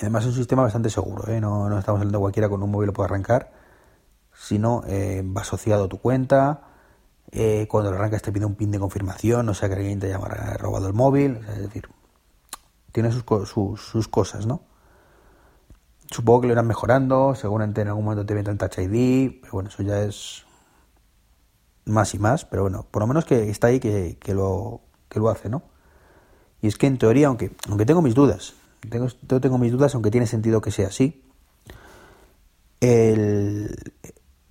Además 0.00 0.24
es 0.24 0.30
un 0.30 0.36
sistema 0.36 0.62
bastante 0.62 0.90
seguro, 0.90 1.28
¿eh? 1.28 1.40
no, 1.40 1.68
no, 1.68 1.78
estamos 1.78 2.00
hablando 2.00 2.20
cualquiera 2.20 2.48
con 2.48 2.62
un 2.62 2.70
móvil 2.70 2.88
lo 2.88 2.92
puede 2.92 3.06
arrancar, 3.06 3.52
sino 4.34 4.82
eh, 4.86 5.24
va 5.24 5.40
asociado 5.40 5.84
a 5.84 5.88
tu 5.88 5.98
cuenta, 5.98 6.62
eh, 7.30 7.66
cuando 7.68 7.90
lo 7.90 7.96
arrancas 7.96 8.22
te 8.22 8.32
pide 8.32 8.46
un 8.46 8.54
pin 8.54 8.70
de 8.70 8.78
confirmación, 8.78 9.46
no 9.46 9.54
sea 9.54 9.68
que 9.68 9.74
alguien 9.74 9.98
te 9.98 10.06
haya 10.06 10.18
robado 10.56 10.86
el 10.86 10.94
móvil, 10.94 11.40
es 11.48 11.58
decir, 11.58 11.88
tiene 12.92 13.10
sus, 13.12 13.24
sus, 13.48 13.80
sus 13.80 14.08
cosas, 14.08 14.46
¿no? 14.46 14.62
Supongo 16.10 16.42
que 16.42 16.46
lo 16.46 16.52
irán 16.54 16.66
mejorando, 16.66 17.34
seguramente 17.34 17.82
en 17.82 17.88
algún 17.88 18.04
momento 18.04 18.24
te 18.24 18.38
el 18.38 18.58
Touch 18.58 18.78
ID, 18.78 19.40
pero 19.42 19.52
bueno, 19.52 19.68
eso 19.68 19.82
ya 19.82 20.02
es 20.02 20.44
más 21.84 22.14
y 22.14 22.18
más, 22.18 22.44
pero 22.44 22.62
bueno, 22.62 22.86
por 22.90 23.02
lo 23.02 23.06
menos 23.06 23.24
que 23.24 23.50
está 23.50 23.68
ahí 23.68 23.80
que, 23.80 24.18
lo, 24.28 24.80
que 25.08 25.18
lo 25.20 25.28
hace, 25.28 25.48
¿no? 25.48 25.62
Y 26.62 26.68
es 26.68 26.76
que 26.76 26.86
en 26.86 26.98
teoría, 26.98 27.28
aunque, 27.28 27.52
aunque 27.68 27.86
tengo 27.86 28.02
mis 28.02 28.14
dudas, 28.14 28.54
tengo, 28.88 29.08
tengo 29.40 29.58
mis 29.58 29.72
dudas, 29.72 29.94
aunque 29.94 30.10
tiene 30.10 30.26
sentido 30.26 30.60
que 30.60 30.70
sea 30.70 30.88
así, 30.88 31.22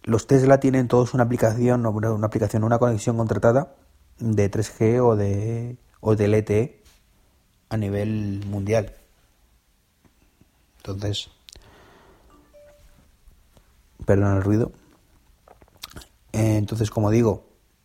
los 0.04 0.28
Tesla 0.28 0.60
tienen 0.60 0.88
todos 0.88 1.14
una 1.14 1.24
aplicación, 1.24 1.86
una, 1.86 2.26
aplicación, 2.26 2.64
una 2.64 2.80
conexión 2.80 3.18
contratada 3.18 3.76
de 4.20 4.52
3G 4.52 5.02
o 5.04 5.16
de, 5.16 5.78
o 6.02 6.16
de 6.16 6.28
LTE 6.28 6.84
a 7.70 7.78
nivel 7.78 8.44
mundial. 8.48 8.94
Entonces, 10.78 11.30
perdón 14.08 14.38
el 14.38 14.44
ruido. 14.44 14.72
Entonces, 16.32 16.90
como 16.90 17.12
digo, 17.12 17.44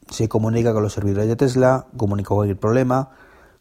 se 0.09 0.29
comunica 0.29 0.73
con 0.73 0.85
los 0.85 0.93
servidores 0.93 1.29
de 1.29 1.37
Tesla, 1.37 1.87
comunica 1.97 2.29
cualquier 2.29 2.59
problema, 2.59 3.11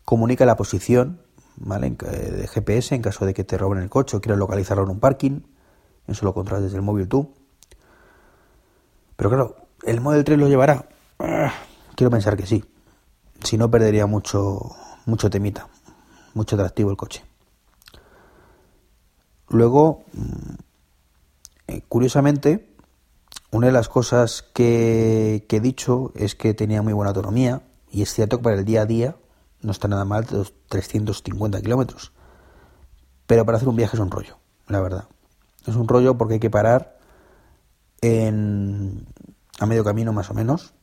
comunica 0.06 0.46
la 0.46 0.56
posición 0.56 1.20
¿vale? 1.58 1.90
de 1.90 2.48
GPS 2.48 2.94
en 2.94 3.02
caso 3.02 3.26
de 3.26 3.34
que 3.34 3.44
te 3.44 3.58
roben 3.58 3.80
el 3.80 3.90
coche 3.90 4.16
o 4.16 4.22
quieras 4.22 4.38
localizarlo 4.38 4.84
en 4.84 4.92
un 4.92 5.00
parking. 5.00 5.42
Eso 6.08 6.24
lo 6.24 6.36
controlas 6.36 6.64
desde 6.64 6.78
el 6.78 6.84
móvil 6.84 7.08
tú. 7.08 7.34
Pero 9.16 9.30
claro, 9.30 9.56
¿el 9.84 10.00
Model 10.00 10.24
3 10.24 10.38
lo 10.38 10.48
llevará? 10.48 10.88
Ah, 11.20 11.54
quiero 11.96 12.12
pensar 12.12 12.38
que 12.38 12.46
sí. 12.46 12.64
Si 13.44 13.58
no, 13.58 13.72
perdería 13.72 14.06
mucho, 14.06 14.76
mucho 15.08 15.32
temita, 15.32 15.68
mucho 16.36 16.56
atractivo 16.56 16.92
el 16.92 16.98
coche. 16.98 17.24
Luego, 19.50 20.04
mm, 20.14 20.54
eh, 20.54 20.71
curiosamente, 21.88 22.72
una 23.52 23.68
de 23.68 23.74
las 23.74 23.90
cosas 23.90 24.44
que, 24.54 25.46
he 25.50 25.60
dicho 25.60 26.12
es 26.16 26.36
que 26.36 26.54
tenía 26.54 26.82
muy 26.82 26.94
buena 26.94 27.10
autonomía 27.10 27.64
y 27.92 28.02
es 28.02 28.14
cierto 28.14 28.38
que 28.38 28.44
para 28.44 28.56
el 28.58 28.66
día 28.66 28.82
a 28.82 28.86
día 28.86 29.16
no 29.62 29.72
está 29.72 29.88
nada 29.88 30.06
mal 30.06 30.26
los 30.32 30.54
350 30.70 31.62
kilómetros. 31.62 32.14
Pero 33.28 33.46
para 33.46 33.58
hacer 33.58 33.68
un 33.68 33.76
viaje 33.76 33.96
es 33.96 34.02
un 34.02 34.10
rollo, 34.10 34.38
la 34.68 34.80
verdad. 34.82 35.08
Es 35.66 35.76
un 35.76 35.88
rollo 35.88 36.18
porque 36.18 36.36
hay 36.36 36.40
que 36.40 36.50
parar 36.50 36.98
en, 38.02 39.06
a 39.60 39.66
medio 39.66 39.84
camino 39.84 40.14
más 40.14 40.30
o 40.30 40.34
menos 40.34 40.74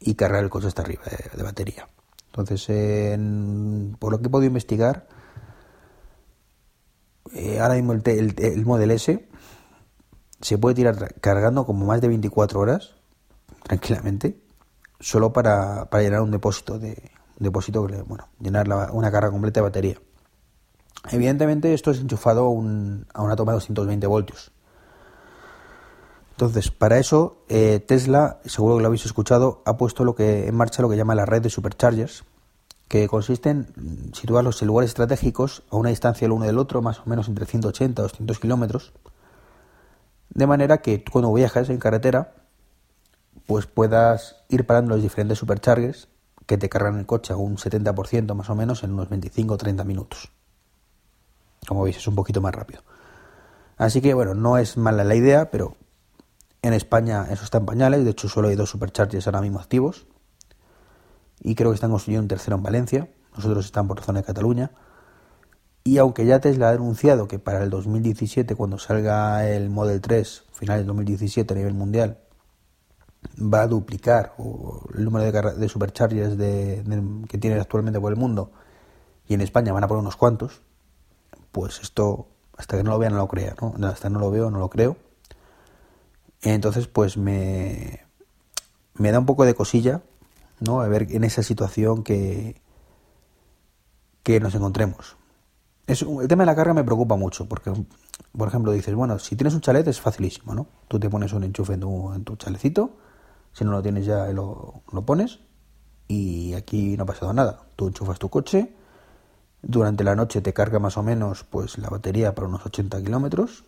y 0.00 0.14
cargar 0.14 0.42
el 0.42 0.50
coche 0.50 0.68
hasta 0.68 0.82
arriba 0.82 1.02
de, 1.34 1.42
batería. 1.42 1.88
Entonces, 2.26 2.66
por 3.98 4.12
lo 4.12 4.20
que 4.20 4.28
he 4.28 4.30
podido 4.30 4.46
investigar, 4.46 5.06
eh, 7.34 7.60
ahora 7.60 7.74
mismo 7.74 7.92
el, 7.92 8.02
el, 8.06 8.34
el 8.38 8.64
Model 8.64 8.92
S 8.92 9.31
se 10.42 10.58
puede 10.58 10.74
tirar 10.74 11.14
cargando 11.20 11.64
como 11.64 11.86
más 11.86 12.00
de 12.00 12.08
24 12.08 12.60
horas, 12.60 12.94
tranquilamente, 13.62 14.38
solo 15.00 15.32
para, 15.32 15.86
para 15.86 16.02
llenar 16.02 16.20
un 16.20 16.30
depósito 16.30 16.78
de 16.78 17.10
depósito, 17.38 17.86
bueno, 18.06 18.28
llenar 18.40 18.68
una 18.92 19.10
carga 19.10 19.30
completa 19.30 19.60
de 19.60 19.64
batería. 19.64 19.96
Evidentemente 21.10 21.74
esto 21.74 21.90
es 21.90 22.00
enchufado 22.00 22.44
a 22.44 23.22
una 23.22 23.36
toma 23.36 23.52
de 23.52 23.56
220 23.56 24.06
voltios. 24.06 24.52
Entonces, 26.32 26.70
para 26.70 26.98
eso 26.98 27.44
eh, 27.48 27.80
Tesla, 27.80 28.40
seguro 28.44 28.76
que 28.76 28.82
lo 28.82 28.86
habéis 28.86 29.06
escuchado, 29.06 29.62
ha 29.64 29.76
puesto 29.76 30.04
lo 30.04 30.14
que 30.14 30.48
en 30.48 30.54
marcha 30.54 30.82
lo 30.82 30.88
que 30.88 30.96
llama 30.96 31.14
la 31.14 31.26
red 31.26 31.42
de 31.42 31.50
superchargers, 31.50 32.24
que 32.88 33.08
consiste 33.08 33.50
en 33.50 34.12
situarlos 34.14 34.60
en 34.62 34.68
lugares 34.68 34.90
estratégicos 34.90 35.62
a 35.70 35.76
una 35.76 35.90
distancia 35.90 36.26
el 36.26 36.32
uno 36.32 36.44
del 36.44 36.58
otro, 36.58 36.82
más 36.82 37.00
o 37.00 37.02
menos 37.06 37.28
entre 37.28 37.46
180 37.46 38.00
y 38.00 38.02
200 38.02 38.38
kilómetros, 38.38 38.92
de 40.34 40.46
manera 40.46 40.78
que 40.78 41.04
cuando 41.04 41.32
viajas 41.32 41.68
en 41.68 41.78
carretera, 41.78 42.34
pues 43.46 43.66
puedas 43.66 44.36
ir 44.48 44.66
parando 44.66 44.94
los 44.94 45.02
diferentes 45.02 45.38
superchargers 45.38 46.08
que 46.46 46.58
te 46.58 46.68
cargan 46.68 46.98
el 46.98 47.06
coche 47.06 47.32
a 47.32 47.36
un 47.36 47.56
70% 47.56 48.34
más 48.34 48.50
o 48.50 48.54
menos 48.54 48.82
en 48.82 48.92
unos 48.92 49.08
25 49.08 49.54
o 49.54 49.56
30 49.56 49.84
minutos. 49.84 50.30
Como 51.66 51.84
veis, 51.84 51.96
es 51.96 52.06
un 52.08 52.14
poquito 52.14 52.40
más 52.40 52.54
rápido. 52.54 52.82
Así 53.76 54.00
que 54.00 54.14
bueno, 54.14 54.34
no 54.34 54.58
es 54.58 54.76
mala 54.76 55.04
la 55.04 55.14
idea, 55.14 55.50
pero 55.50 55.76
en 56.62 56.72
España 56.72 57.26
eso 57.30 57.44
está 57.44 57.58
en 57.58 57.66
pañales. 57.66 58.04
De 58.04 58.10
hecho, 58.10 58.28
solo 58.28 58.48
hay 58.48 58.56
dos 58.56 58.70
superchargers 58.70 59.26
ahora 59.26 59.40
mismo 59.40 59.60
activos. 59.60 60.06
Y 61.40 61.54
creo 61.54 61.70
que 61.70 61.74
están 61.74 61.90
construyendo 61.90 62.22
un 62.22 62.28
tercero 62.28 62.56
en 62.56 62.62
Valencia. 62.62 63.08
Nosotros 63.36 63.64
estamos 63.64 63.88
por 63.88 63.98
la 63.98 64.04
zona 64.04 64.20
de 64.20 64.26
Cataluña. 64.26 64.70
Y 65.84 65.98
aunque 65.98 66.24
ya 66.26 66.40
Tesla 66.40 66.68
ha 66.68 66.72
denunciado 66.72 67.26
que 67.26 67.38
para 67.38 67.62
el 67.64 67.70
2017, 67.70 68.54
cuando 68.54 68.78
salga 68.78 69.48
el 69.48 69.68
Model 69.68 70.00
3, 70.00 70.44
finales 70.52 70.84
de 70.84 70.86
2017 70.86 71.54
a 71.54 71.56
nivel 71.56 71.74
mundial, 71.74 72.18
va 73.36 73.62
a 73.62 73.66
duplicar 73.66 74.34
el 74.96 75.04
número 75.04 75.32
de, 75.56 75.68
superchargers 75.68 76.36
de, 76.36 76.84
que 77.28 77.38
tiene 77.38 77.58
actualmente 77.58 78.00
por 78.00 78.12
el 78.12 78.18
mundo, 78.18 78.52
y 79.26 79.34
en 79.34 79.40
España 79.40 79.72
van 79.72 79.82
a 79.82 79.88
poner 79.88 80.02
unos 80.02 80.16
cuantos, 80.16 80.62
pues 81.50 81.80
esto, 81.80 82.28
hasta 82.56 82.76
que 82.76 82.84
no 82.84 82.92
lo 82.92 82.98
vea, 82.98 83.10
no 83.10 83.16
lo 83.16 83.28
crea, 83.28 83.56
¿no? 83.60 83.74
Hasta 83.88 84.08
no 84.08 84.20
lo 84.20 84.30
veo, 84.30 84.50
no 84.50 84.58
lo 84.58 84.70
creo. 84.70 84.96
Entonces, 86.42 86.86
pues 86.86 87.16
me, 87.16 88.00
me 88.94 89.10
da 89.10 89.18
un 89.18 89.26
poco 89.26 89.44
de 89.44 89.54
cosilla, 89.54 90.02
¿no? 90.60 90.80
A 90.80 90.88
ver 90.88 91.08
en 91.10 91.24
esa 91.24 91.42
situación 91.42 92.04
que, 92.04 92.60
que 94.22 94.38
nos 94.40 94.54
encontremos 94.54 95.16
el 95.86 96.28
tema 96.28 96.42
de 96.42 96.46
la 96.46 96.54
carga 96.54 96.74
me 96.74 96.84
preocupa 96.84 97.16
mucho, 97.16 97.48
porque, 97.48 97.72
por 98.36 98.48
ejemplo, 98.48 98.72
dices, 98.72 98.94
bueno, 98.94 99.18
si 99.18 99.36
tienes 99.36 99.54
un 99.54 99.60
chalet 99.60 99.86
es 99.88 100.00
facilísimo, 100.00 100.54
¿no? 100.54 100.66
Tú 100.88 100.98
te 101.00 101.10
pones 101.10 101.32
un 101.32 101.44
enchufe 101.44 101.74
en 101.74 101.80
tu, 101.80 102.12
en 102.12 102.24
tu 102.24 102.36
chalecito, 102.36 102.96
si 103.52 103.64
no 103.64 103.72
lo 103.72 103.82
tienes 103.82 104.06
ya 104.06 104.26
lo, 104.28 104.82
lo 104.92 105.04
pones, 105.04 105.40
y 106.08 106.54
aquí 106.54 106.96
no 106.96 107.02
ha 107.04 107.06
pasado 107.06 107.32
nada. 107.32 107.66
Tú 107.76 107.88
enchufas 107.88 108.18
tu 108.18 108.28
coche, 108.30 108.74
durante 109.60 110.04
la 110.04 110.14
noche 110.14 110.40
te 110.40 110.52
carga 110.52 110.78
más 110.78 110.96
o 110.96 111.02
menos 111.02 111.44
pues 111.44 111.78
la 111.78 111.88
batería 111.88 112.34
para 112.34 112.48
unos 112.48 112.64
80 112.66 113.02
kilómetros, 113.02 113.64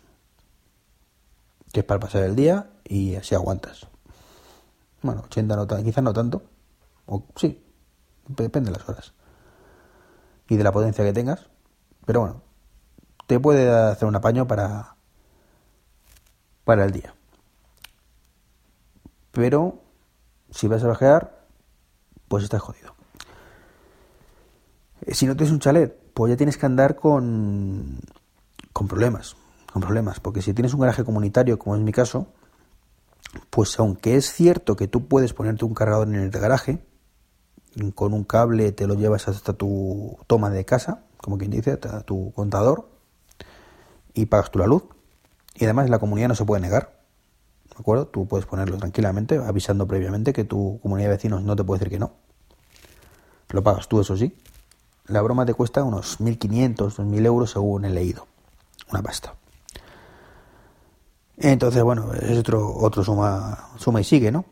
que 1.71 1.81
es 1.81 1.85
para 1.85 1.99
pasar 1.99 2.23
el 2.23 2.35
día, 2.35 2.69
y 2.83 3.15
así 3.15 3.35
aguantas. 3.35 3.87
Bueno, 5.01 5.23
80 5.25 5.55
no, 5.55 5.67
quizás 5.83 6.03
no 6.03 6.13
tanto, 6.13 6.43
o 7.05 7.25
sí, 7.35 7.63
depende 8.27 8.71
de 8.71 8.77
las 8.77 8.87
horas 8.89 9.13
y 10.47 10.57
de 10.57 10.63
la 10.63 10.71
potencia 10.71 11.03
que 11.03 11.13
tengas, 11.13 11.49
pero 12.05 12.21
bueno, 12.21 12.41
te 13.27 13.39
puede 13.39 13.69
hacer 13.69 14.07
un 14.07 14.15
apaño 14.15 14.47
para, 14.47 14.95
para 16.63 16.85
el 16.85 16.91
día. 16.91 17.13
Pero 19.31 19.81
si 20.51 20.67
vas 20.67 20.83
a 20.83 20.87
bajar, 20.87 21.45
pues 22.27 22.43
estás 22.43 22.61
jodido. 22.61 22.95
Eh, 25.01 25.13
si 25.13 25.25
no 25.25 25.35
tienes 25.35 25.51
un 25.51 25.59
chalet, 25.59 25.93
pues 26.13 26.31
ya 26.31 26.37
tienes 26.37 26.57
que 26.57 26.65
andar 26.65 26.95
con, 26.95 27.99
con 28.71 28.87
problemas. 28.87 29.35
Con 29.71 29.81
problemas. 29.81 30.19
Porque 30.19 30.41
si 30.41 30.53
tienes 30.53 30.73
un 30.73 30.79
garaje 30.79 31.03
comunitario, 31.03 31.59
como 31.59 31.75
es 31.75 31.81
mi 31.81 31.91
caso, 31.91 32.27
pues 33.49 33.77
aunque 33.79 34.15
es 34.15 34.31
cierto 34.31 34.75
que 34.75 34.87
tú 34.87 35.07
puedes 35.07 35.33
ponerte 35.33 35.65
un 35.65 35.73
cargador 35.73 36.07
en 36.07 36.15
el 36.15 36.29
garaje, 36.29 36.85
con 37.93 38.13
un 38.13 38.23
cable 38.23 38.71
te 38.71 38.87
lo 38.87 38.93
llevas 38.93 39.27
hasta 39.27 39.53
tu 39.53 40.17
toma 40.27 40.49
de 40.49 40.63
casa, 40.65 41.04
como 41.17 41.37
quien 41.37 41.51
dice, 41.51 41.71
a 41.71 42.01
tu 42.01 42.31
contador 42.33 42.89
y 44.13 44.25
pagas 44.25 44.51
tú 44.51 44.59
la 44.59 44.67
luz. 44.67 44.83
Y 45.55 45.65
además 45.65 45.89
la 45.89 45.99
comunidad 45.99 46.29
no 46.29 46.35
se 46.35 46.45
puede 46.45 46.61
negar. 46.61 46.99
¿De 47.69 47.75
acuerdo? 47.77 48.07
Tú 48.07 48.27
puedes 48.27 48.45
ponerlo 48.45 48.77
tranquilamente, 48.77 49.37
avisando 49.37 49.87
previamente 49.87 50.33
que 50.33 50.43
tu 50.43 50.79
comunidad 50.81 51.09
de 51.09 51.15
vecinos 51.15 51.43
no 51.43 51.55
te 51.55 51.63
puede 51.63 51.79
decir 51.79 51.91
que 51.91 51.99
no. 51.99 52.13
Lo 53.49 53.63
pagas 53.63 53.87
tú, 53.87 53.99
eso 53.99 54.17
sí. 54.17 54.35
La 55.07 55.21
broma 55.21 55.45
te 55.45 55.53
cuesta 55.53 55.83
unos 55.83 56.19
1.500, 56.19 56.75
2.000 56.75 57.25
euros 57.25 57.51
según 57.51 57.85
he 57.85 57.89
leído. 57.89 58.27
Una 58.91 59.01
pasta. 59.01 59.35
Entonces, 61.37 61.83
bueno, 61.83 62.13
es 62.13 62.37
otro, 62.37 62.75
otro 62.77 63.03
suma, 63.03 63.71
suma 63.77 64.01
y 64.01 64.03
sigue, 64.03 64.31
¿no? 64.31 64.45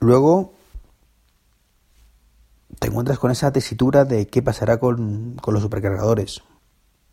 Luego, 0.00 0.54
encuentras 2.88 3.18
con 3.18 3.30
esa 3.30 3.52
tesitura 3.52 4.04
de 4.04 4.26
qué 4.26 4.42
pasará 4.42 4.78
con, 4.78 5.36
los 5.46 5.62
supercargadores. 5.62 6.42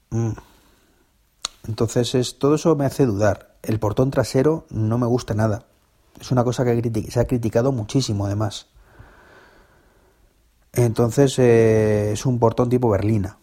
Mm. 0.09 0.31
Entonces 1.67 2.15
es, 2.15 2.37
todo 2.37 2.55
eso 2.55 2.75
me 2.75 2.85
hace 2.85 3.05
dudar. 3.05 3.55
El 3.63 3.79
portón 3.79 4.11
trasero 4.11 4.65
no 4.69 4.97
me 4.97 5.07
gusta 5.07 5.33
nada. 5.33 5.65
Es 6.19 6.31
una 6.31 6.43
cosa 6.43 6.63
que 6.63 7.09
se 7.09 7.19
ha 7.19 7.25
criticado 7.25 7.71
muchísimo 7.71 8.25
además. 8.25 8.67
Entonces 10.73 11.39
eh, 11.39 12.11
es 12.11 12.25
un 12.25 12.37
portón 12.37 12.69
tipo 12.69 12.89
berlina, 12.89 13.37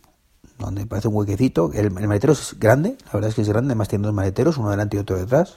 donde 0.58 0.86
parece 0.86 1.08
un 1.08 1.16
huequecito. 1.16 1.70
El, 1.72 1.86
el, 1.86 2.08
maletero 2.08 2.34
es 2.34 2.58
grande, 2.58 2.96
la 3.06 3.12
verdad 3.14 3.30
es 3.30 3.34
que 3.34 3.42
es 3.42 3.48
grande, 3.48 3.72
además 3.72 3.88
tiene 3.88 4.04
dos 4.04 4.14
maleteros, 4.14 4.58
uno 4.58 4.70
delante 4.70 4.96
y 4.96 5.00
otro 5.00 5.16
detrás. 5.16 5.56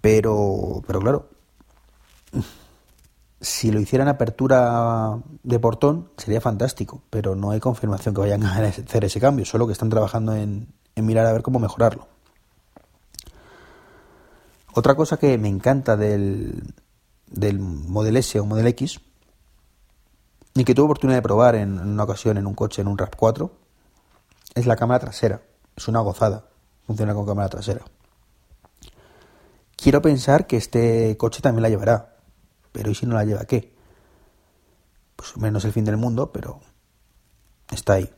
Pero, 0.00 0.82
pero 0.86 1.00
claro, 1.00 1.28
si 3.42 3.72
lo 3.72 3.80
hicieran 3.80 4.06
apertura 4.06 5.18
de 5.42 5.58
portón 5.58 6.10
sería 6.16 6.40
fantástico, 6.40 7.02
pero 7.10 7.34
no 7.34 7.50
hay 7.50 7.58
confirmación 7.58 8.14
que 8.14 8.20
vayan 8.20 8.44
a 8.44 8.56
hacer 8.68 9.04
ese 9.04 9.20
cambio, 9.20 9.44
solo 9.44 9.66
que 9.66 9.72
están 9.72 9.90
trabajando 9.90 10.34
en, 10.34 10.68
mirar 10.96 11.26
a 11.26 11.32
ver 11.32 11.42
cómo 11.42 11.58
mejorarlo. 11.58 12.06
Otra 14.74 14.94
cosa 14.94 15.18
que 15.18 15.36
me 15.36 15.48
encanta 15.48 15.96
del, 15.96 16.62
del 17.26 17.58
Model 17.58 18.16
S 18.16 18.38
o 18.38 18.46
Model 18.46 18.68
X 18.68 19.00
y 20.54 20.64
que 20.64 20.74
tuve 20.74 20.84
oportunidad 20.84 21.18
de 21.18 21.22
probar 21.22 21.56
en, 21.56 21.78
una 21.78 22.04
ocasión 22.04 22.38
en 22.38 22.46
un 22.46 22.54
coche, 22.54 22.80
en 22.80 22.88
un 22.88 22.96
RAV4, 22.96 23.50
es 24.54 24.66
la 24.66 24.76
cámara 24.76 25.00
trasera. 25.00 25.42
Es 25.76 25.88
una 25.88 26.00
gozada. 26.00 26.44
Funciona 26.86 27.14
con 27.14 27.26
cámara 27.26 27.48
trasera. 27.48 27.82
Quiero 29.76 30.00
pensar 30.00 30.46
que 30.46 30.56
este 30.56 31.16
coche 31.16 31.40
también 31.42 31.62
la 31.62 31.68
llevará. 31.68 32.11
Pero 32.72 32.90
¿y 32.90 32.94
si 32.94 33.06
no 33.06 33.14
la 33.14 33.24
lleva 33.24 33.44
qué? 33.44 33.74
Pues 35.16 35.36
menos 35.36 35.64
el 35.64 35.72
fin 35.72 35.84
del 35.84 35.96
mundo, 35.96 36.32
pero 36.32 36.60
está 37.70 37.94
ahí. 37.94 38.12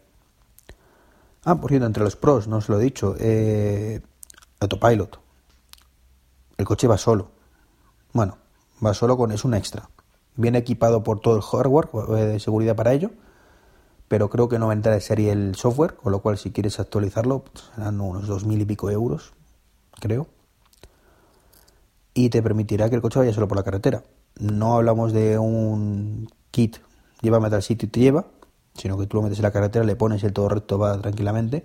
Ah, 1.44 1.61
por 1.61 1.70
cierto, 1.70 1.87
entre 1.87 2.02
los 2.02 2.16
pros, 2.16 2.49
no 2.49 2.56
os 2.56 2.68
lo 2.68 2.80
he 2.80 2.82
dicho, 2.82 3.16
eh, 3.18 4.00
Autopilot. 4.61 5.20
El 6.56 6.64
coche 6.64 6.87
va 6.87 6.96
solo. 6.96 7.32
Bueno, 8.12 8.38
va 8.84 8.94
solo 8.94 9.16
con... 9.16 9.32
es 9.32 9.44
un 9.44 9.54
extra. 9.54 9.90
Viene 10.37 10.58
equipado 10.58 11.02
por 11.02 11.20
todo 11.20 11.37
el 11.37 11.42
hardware 11.42 11.88
eh, 12.16 12.25
de 12.25 12.40
seguridad 12.40 12.75
para 12.75 12.92
ello, 12.92 13.11
pero 14.08 14.30
creo 14.30 14.49
que 14.49 14.58
no 14.58 14.68
va 14.68 14.73
a 14.75 15.00
serie 15.00 15.32
el 15.32 15.54
software, 15.54 15.96
con 15.96 16.12
lo 16.12 16.20
cual 16.20 16.38
si 16.38 16.50
quieres 16.50 16.80
actualizarlo 16.80 17.44
pues, 17.44 17.66
serán 17.75 18.00
unos 18.00 18.26
dos 18.26 18.44
mil 18.44 18.61
y 18.61 18.64
pico 18.64 18.90
euros, 18.90 19.32
creo. 20.00 20.28
Y 22.14 22.30
te 22.30 22.42
permitirá 22.42 22.88
que 22.88 22.96
el 22.96 23.02
coche 23.02 23.18
vaya 23.18 23.32
solo 23.32 23.49
por 23.49 23.56
la 23.56 23.64
carretera. 23.64 24.02
No 24.38 24.75
hablamos 24.75 25.12
de 25.12 25.38
un 25.38 26.29
kit, 26.50 26.79
llévame 27.21 27.50
tal 27.50 27.62
sitio 27.62 27.87
y 27.87 27.91
te 27.91 28.00
lleva, 28.00 28.26
sino 28.75 28.99
que 28.99 29.07
tú 29.07 29.17
lo 29.17 29.23
metes 29.23 29.38
en 29.38 29.45
la 29.45 29.53
carretera, 29.53 29.85
le 29.85 29.97
pones 29.97 30.25
el 30.25 30.33
todo 30.33 30.49
recto 30.49 30.79
va 30.79 30.99
tranquilamente. 31.00 31.64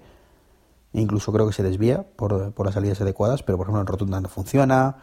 E 0.94 1.02
incluso 1.02 1.32
creo 1.32 1.48
que 1.48 1.54
se 1.54 1.64
desvía 1.64 2.04
por, 2.04 2.54
por 2.54 2.66
las 2.66 2.76
salidas 2.76 3.02
adecuadas, 3.02 3.44
pero 3.44 3.58
por 3.58 3.66
ejemplo 3.66 3.82
en 3.82 3.88
rotunda 3.88 4.22
no 4.22 4.30
funciona, 4.30 4.98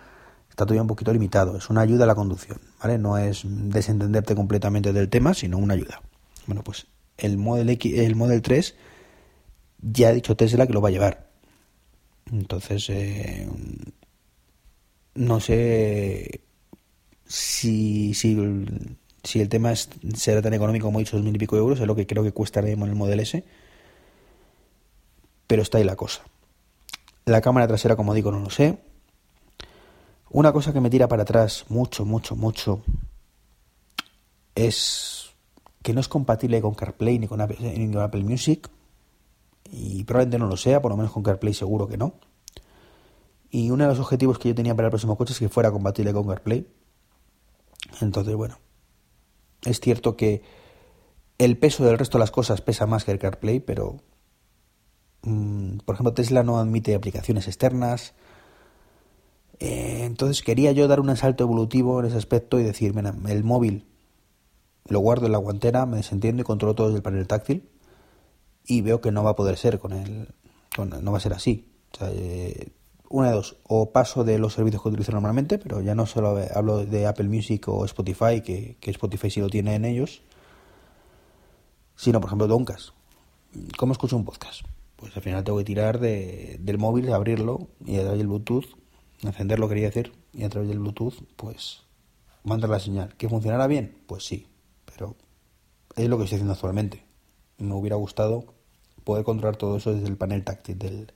está 0.50 0.64
todavía 0.64 0.82
un 0.82 0.88
poquito 0.88 1.12
limitado. 1.12 1.56
Es 1.56 1.70
una 1.70 1.82
ayuda 1.82 2.04
a 2.04 2.06
la 2.06 2.14
conducción, 2.14 2.60
¿vale? 2.82 2.98
No 2.98 3.18
es 3.18 3.42
desentenderte 3.44 4.34
completamente 4.34 4.92
del 4.92 5.08
tema, 5.08 5.34
sino 5.34 5.58
una 5.58 5.74
ayuda. 5.74 6.00
Bueno, 6.46 6.62
pues 6.62 6.86
el 7.18 7.38
Model 7.38 7.70
X, 7.70 7.98
el 7.98 8.16
Model 8.16 8.42
3 8.42 8.74
ya 9.82 10.08
ha 10.08 10.12
dicho 10.12 10.36
Tesla 10.36 10.66
que 10.66 10.72
lo 10.72 10.80
va 10.80 10.88
a 10.88 10.92
llevar. 10.92 11.26
Entonces, 12.32 12.88
eh, 12.90 13.48
no 15.14 15.40
sé 15.40 16.40
si, 17.26 18.14
si, 18.14 18.36
si 19.22 19.40
el 19.40 19.48
tema 19.48 19.72
es, 19.72 19.88
será 20.14 20.42
tan 20.42 20.54
económico 20.54 20.86
como 20.86 20.98
he 20.98 21.02
dicho, 21.02 21.16
dos 21.16 21.24
mil 21.24 21.34
y 21.34 21.38
pico 21.38 21.56
euros, 21.56 21.80
es 21.80 21.86
lo 21.86 21.96
que 21.96 22.06
creo 22.06 22.22
que 22.22 22.32
cuesta 22.32 22.60
en 22.60 22.82
el 22.82 22.94
Model 22.94 23.20
S. 23.20 23.44
Pero 25.46 25.62
está 25.62 25.78
ahí 25.78 25.84
la 25.84 25.96
cosa. 25.96 26.22
La 27.24 27.40
cámara 27.40 27.66
trasera, 27.66 27.96
como 27.96 28.14
digo, 28.14 28.30
no 28.30 28.40
lo 28.40 28.50
sé. 28.50 28.78
Una 30.30 30.52
cosa 30.52 30.72
que 30.72 30.80
me 30.80 30.90
tira 30.90 31.08
para 31.08 31.22
atrás 31.22 31.64
mucho, 31.68 32.04
mucho, 32.04 32.36
mucho 32.36 32.82
es 34.54 35.30
que 35.82 35.92
no 35.92 36.00
es 36.00 36.08
compatible 36.08 36.60
con 36.60 36.74
CarPlay 36.74 37.18
ni 37.18 37.28
con 37.28 37.40
Apple, 37.40 38.24
Music. 38.24 38.68
Y 39.70 40.04
probablemente 40.04 40.38
no 40.38 40.46
lo 40.46 40.56
sea, 40.56 40.82
por 40.82 40.90
lo 40.90 40.96
menos 40.96 41.12
con 41.12 41.22
CarPlay 41.22 41.54
seguro 41.54 41.88
que 41.88 41.96
no. 41.96 42.14
Y 43.50 43.70
uno 43.70 43.84
de 43.84 43.90
los 43.90 44.00
objetivos 44.00 44.38
que 44.38 44.48
yo 44.48 44.54
tenía 44.54 44.74
para 44.74 44.88
el 44.88 44.90
próximo 44.90 45.16
coche 45.16 45.32
es 45.32 45.38
que 45.38 45.48
fuera 45.48 45.70
compatible 45.70 46.12
con 46.12 46.26
CarPlay. 46.26 46.66
Entonces, 48.00 48.34
bueno, 48.34 48.58
es 49.64 49.80
cierto 49.80 50.16
que 50.16 50.42
el 51.38 51.58
peso 51.58 51.84
del 51.84 51.98
resto 51.98 52.18
de 52.18 52.20
las 52.20 52.30
cosas 52.30 52.60
pesa 52.60 52.86
más 52.86 53.04
que 53.04 53.12
el 53.12 53.18
CarPlay, 53.18 53.60
pero, 53.60 53.96
mm, 55.22 55.78
por 55.78 55.94
ejemplo, 55.94 56.14
Tesla 56.14 56.42
no 56.42 56.58
admite 56.58 56.94
aplicaciones 56.94 57.46
externas. 57.46 58.14
Eh, 59.58 60.04
entonces 60.04 60.42
quería 60.42 60.72
yo 60.72 60.88
dar 60.88 61.00
un 61.00 61.14
salto 61.16 61.44
evolutivo 61.44 62.00
en 62.00 62.06
ese 62.06 62.16
aspecto 62.16 62.58
y 62.58 62.62
decir, 62.62 62.94
mira, 62.94 63.14
el 63.28 63.44
móvil 63.44 63.86
lo 64.88 65.00
guardo 65.00 65.26
en 65.26 65.32
la 65.32 65.38
guantera, 65.38 65.86
me 65.86 65.98
desentiendo 65.98 66.42
y 66.42 66.44
controlo 66.44 66.74
todo 66.74 66.88
desde 66.88 66.98
el 66.98 67.02
panel 67.02 67.26
táctil 67.26 67.68
y 68.66 68.82
veo 68.82 69.00
que 69.00 69.12
no 69.12 69.22
va 69.24 69.30
a 69.30 69.36
poder 69.36 69.56
ser 69.56 69.78
con 69.78 69.92
el... 69.92 70.28
no 70.78 71.12
va 71.12 71.18
a 71.18 71.20
ser 71.20 71.32
así. 71.32 71.72
Eh, 72.00 72.68
una 73.08 73.28
de 73.28 73.34
dos, 73.34 73.56
o 73.64 73.92
paso 73.92 74.24
de 74.24 74.38
los 74.38 74.54
servicios 74.54 74.82
que 74.82 74.88
utilizo 74.88 75.12
normalmente, 75.12 75.58
pero 75.58 75.80
ya 75.80 75.94
no 75.94 76.06
solo 76.06 76.38
hablo 76.54 76.84
de 76.84 77.06
Apple 77.06 77.28
Music 77.28 77.68
o 77.68 77.84
Spotify, 77.84 78.40
que, 78.40 78.76
Spotify 78.82 79.30
sí 79.30 79.40
lo 79.40 79.48
tiene 79.48 79.74
en 79.74 79.84
ellos, 79.84 80.22
sino 81.96 82.20
por 82.20 82.28
ejemplo 82.28 82.46
Doncas. 82.46 82.92
¿Cómo 83.78 83.92
escucho 83.92 84.16
un 84.16 84.24
podcast? 84.24 84.62
Pues 84.96 85.16
al 85.16 85.22
final 85.22 85.44
tengo 85.44 85.58
que 85.58 85.64
tirar 85.64 85.98
de, 86.00 86.58
del 86.60 86.78
móvil, 86.78 87.12
abrirlo 87.12 87.68
y 87.84 87.96
a 87.96 88.00
través 88.00 88.18
del 88.18 88.28
Bluetooth 88.28 88.66
encenderlo 89.22 89.68
quería 89.68 89.86
decir, 89.86 90.12
y 90.32 90.44
a 90.44 90.48
través 90.48 90.68
del 90.68 90.78
Bluetooth, 90.78 91.14
pues 91.36 91.82
mandar 92.44 92.70
la 92.70 92.80
señal. 92.80 93.14
¿Que 93.16 93.28
funcionara 93.28 93.66
bien? 93.66 94.02
Pues 94.06 94.24
sí, 94.24 94.46
pero 94.84 95.16
es 95.94 96.08
lo 96.08 96.18
que 96.18 96.24
estoy 96.24 96.36
haciendo 96.36 96.54
actualmente. 96.54 97.04
Me 97.58 97.74
hubiera 97.74 97.96
gustado 97.96 98.44
poder 99.04 99.24
controlar 99.24 99.56
todo 99.56 99.76
eso 99.76 99.92
desde 99.92 100.08
el 100.08 100.16
panel 100.16 100.44
táctil 100.44 100.78
del, 100.78 101.12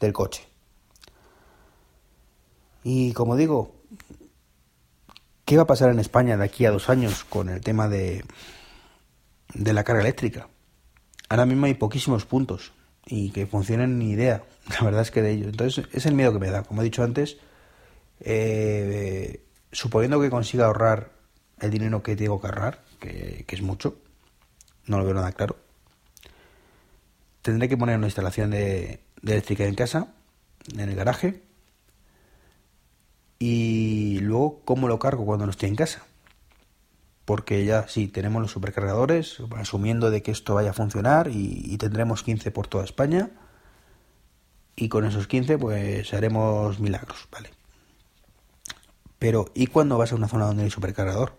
del 0.00 0.12
coche. 0.12 0.42
Y 2.84 3.14
como 3.14 3.34
digo, 3.34 3.74
¿qué 5.46 5.56
va 5.56 5.62
a 5.62 5.66
pasar 5.66 5.90
en 5.90 5.98
España 5.98 6.36
de 6.36 6.44
aquí 6.44 6.66
a 6.66 6.70
dos 6.70 6.90
años 6.90 7.24
con 7.24 7.48
el 7.48 7.62
tema 7.62 7.88
de, 7.88 8.24
de 9.54 9.72
la 9.72 9.82
carga 9.82 10.02
eléctrica? 10.02 10.48
Ahora 11.30 11.46
mismo 11.46 11.64
hay 11.64 11.74
poquísimos 11.74 12.26
puntos 12.26 12.72
y 13.06 13.30
que 13.30 13.46
funcionen 13.46 13.98
ni 13.98 14.10
idea. 14.10 14.44
La 14.68 14.84
verdad 14.84 15.00
es 15.00 15.10
que 15.10 15.22
de 15.22 15.32
ello. 15.32 15.48
Entonces, 15.48 15.86
es 15.92 16.04
el 16.04 16.14
miedo 16.14 16.32
que 16.34 16.38
me 16.38 16.50
da. 16.50 16.62
Como 16.62 16.82
he 16.82 16.84
dicho 16.84 17.02
antes, 17.02 17.38
eh, 18.20 19.46
suponiendo 19.72 20.20
que 20.20 20.28
consiga 20.30 20.66
ahorrar 20.66 21.12
el 21.60 21.70
dinero 21.70 22.02
que 22.02 22.16
tengo 22.16 22.40
que 22.40 22.46
ahorrar, 22.48 22.84
que, 23.00 23.46
es 23.48 23.62
mucho, 23.62 23.96
no 24.86 24.98
lo 24.98 25.04
veo 25.04 25.14
nada 25.14 25.32
claro, 25.32 25.56
tendré 27.40 27.68
que 27.68 27.76
poner 27.76 27.96
una 27.96 28.06
instalación 28.06 28.50
de, 28.50 29.00
de 29.22 29.32
eléctrica 29.32 29.64
en 29.64 29.74
casa, 29.74 30.08
en 30.72 30.80
el 30.80 30.94
garaje, 30.94 31.42
y 33.46 34.20
luego 34.20 34.62
cómo 34.64 34.88
lo 34.88 34.98
cargo 34.98 35.26
cuando 35.26 35.44
no 35.44 35.50
estoy 35.50 35.68
en 35.68 35.76
casa. 35.76 36.02
Porque 37.26 37.66
ya 37.66 37.86
sí, 37.88 38.08
tenemos 38.08 38.40
los 38.40 38.50
supercargadores, 38.50 39.36
asumiendo 39.56 40.10
de 40.10 40.22
que 40.22 40.30
esto 40.30 40.54
vaya 40.54 40.70
a 40.70 40.72
funcionar 40.72 41.28
y, 41.30 41.76
tendremos 41.76 42.22
15 42.22 42.50
por 42.52 42.68
toda 42.68 42.84
España 42.84 43.28
y 44.76 44.88
con 44.88 45.04
esos 45.04 45.26
15 45.26 45.58
pues 45.58 46.14
haremos 46.14 46.80
milagros, 46.80 47.28
¿vale? 47.30 47.50
Pero 49.18 49.50
¿y 49.54 49.66
cuando 49.66 49.98
vas 49.98 50.12
a 50.12 50.16
una 50.16 50.28
zona 50.28 50.46
donde 50.46 50.64
hay 50.64 50.70
supercargador? 50.70 51.38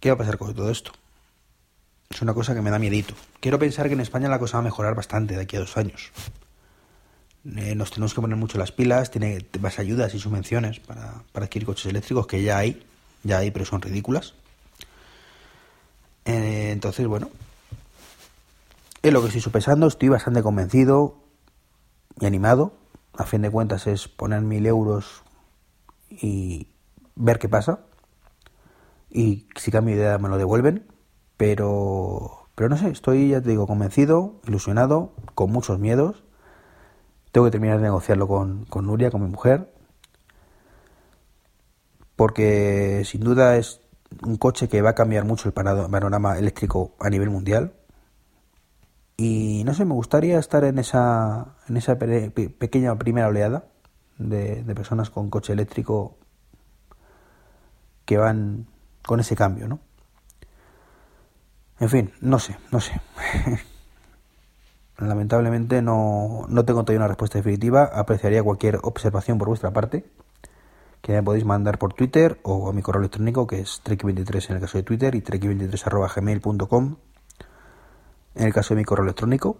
¿Qué 0.00 0.08
va 0.08 0.14
a 0.14 0.18
pasar 0.18 0.38
con 0.38 0.54
todo 0.54 0.70
esto? 0.70 0.92
Es 2.08 2.22
una 2.22 2.32
cosa 2.32 2.54
que 2.54 2.62
me 2.62 2.70
da 2.70 2.78
miedito. 2.78 3.12
Quiero 3.38 3.58
pensar 3.58 3.88
que 3.88 3.92
en 3.92 4.00
España 4.00 4.30
la 4.30 4.38
cosa 4.38 4.56
va 4.56 4.60
a 4.60 4.64
mejorar 4.64 4.94
bastante 4.94 5.34
de 5.34 5.42
aquí 5.42 5.56
a 5.56 5.60
dos 5.60 5.76
años. 5.76 6.10
Eh, 7.44 7.74
nos 7.74 7.90
tenemos 7.90 8.14
que 8.14 8.20
poner 8.20 8.36
mucho 8.36 8.58
las 8.58 8.72
pilas, 8.72 9.10
tiene 9.10 9.46
más 9.60 9.78
ayudas 9.78 10.14
y 10.14 10.18
subvenciones 10.18 10.80
para, 10.80 11.22
para 11.32 11.46
adquirir 11.46 11.66
coches 11.66 11.86
eléctricos, 11.86 12.26
que 12.26 12.42
ya 12.42 12.58
hay, 12.58 12.82
ya 13.22 13.38
hay, 13.38 13.50
pero 13.50 13.64
son 13.64 13.82
ridículas. 13.82 14.34
Eh, 16.24 16.70
entonces, 16.72 17.06
bueno, 17.06 17.28
es 19.02 19.12
lo 19.12 19.20
que 19.20 19.26
estoy 19.26 19.42
sopesando, 19.42 19.86
estoy 19.86 20.08
bastante 20.08 20.42
convencido 20.42 21.16
y 22.18 22.26
animado. 22.26 22.72
A 23.16 23.24
fin 23.24 23.42
de 23.42 23.50
cuentas 23.50 23.86
es 23.86 24.08
poner 24.08 24.40
mil 24.40 24.66
euros 24.66 25.22
y 26.08 26.68
ver 27.14 27.38
qué 27.38 27.48
pasa. 27.48 27.80
Y 29.10 29.46
si 29.54 29.70
cambio 29.70 29.94
de 29.94 30.00
idea 30.00 30.18
me 30.18 30.28
lo 30.28 30.38
devuelven. 30.38 30.86
Pero, 31.36 32.48
pero 32.54 32.68
no 32.68 32.76
sé, 32.76 32.88
estoy, 32.88 33.28
ya 33.28 33.40
te 33.40 33.50
digo, 33.50 33.66
convencido, 33.66 34.40
ilusionado, 34.46 35.12
con 35.34 35.52
muchos 35.52 35.78
miedos. 35.78 36.23
Tengo 37.34 37.46
que 37.46 37.50
terminar 37.50 37.78
de 37.78 37.82
negociarlo 37.82 38.28
con, 38.28 38.64
con 38.66 38.86
Nuria, 38.86 39.10
con 39.10 39.20
mi 39.20 39.28
mujer. 39.28 39.68
Porque 42.14 43.02
sin 43.04 43.22
duda 43.22 43.56
es 43.56 43.80
un 44.24 44.36
coche 44.36 44.68
que 44.68 44.82
va 44.82 44.90
a 44.90 44.94
cambiar 44.94 45.24
mucho 45.24 45.48
el 45.48 45.52
panorama 45.52 46.38
eléctrico 46.38 46.94
a 47.00 47.10
nivel 47.10 47.30
mundial 47.30 47.72
y 49.16 49.64
no 49.64 49.74
sé, 49.74 49.84
me 49.84 49.94
gustaría 49.94 50.38
estar 50.38 50.62
en 50.62 50.78
esa, 50.78 51.56
en 51.68 51.76
esa 51.76 51.98
pequeña 51.98 52.96
primera 52.98 53.26
oleada 53.26 53.64
de, 54.16 54.62
de 54.62 54.74
personas 54.76 55.10
con 55.10 55.28
coche 55.28 55.52
eléctrico 55.52 56.16
que 58.04 58.16
van 58.16 58.68
con 59.04 59.18
ese 59.18 59.34
cambio, 59.34 59.66
¿no? 59.66 59.80
En 61.80 61.88
fin, 61.88 62.12
no 62.20 62.38
sé, 62.38 62.56
no 62.70 62.78
sé. 62.78 63.00
Lamentablemente 64.98 65.82
no, 65.82 66.46
no 66.48 66.64
tengo 66.64 66.84
todavía 66.84 67.00
una 67.00 67.08
respuesta 67.08 67.38
definitiva. 67.38 67.84
Apreciaría 67.92 68.42
cualquier 68.42 68.78
observación 68.82 69.38
por 69.38 69.48
vuestra 69.48 69.72
parte 69.72 70.04
que 71.04 71.12
me 71.12 71.22
podéis 71.22 71.44
mandar 71.44 71.78
por 71.78 71.92
Twitter 71.92 72.40
o 72.44 72.70
a 72.70 72.72
mi 72.72 72.80
correo 72.80 73.00
electrónico 73.00 73.46
que 73.46 73.60
es 73.60 73.82
trek23 73.84 74.48
en 74.48 74.56
el 74.56 74.62
caso 74.62 74.78
de 74.78 74.84
Twitter 74.84 75.14
y 75.14 75.20
trek23 75.20 76.96
en 78.34 78.46
el 78.46 78.52
caso 78.54 78.74
de 78.74 78.78
mi 78.78 78.84
correo 78.84 79.04
electrónico. 79.04 79.58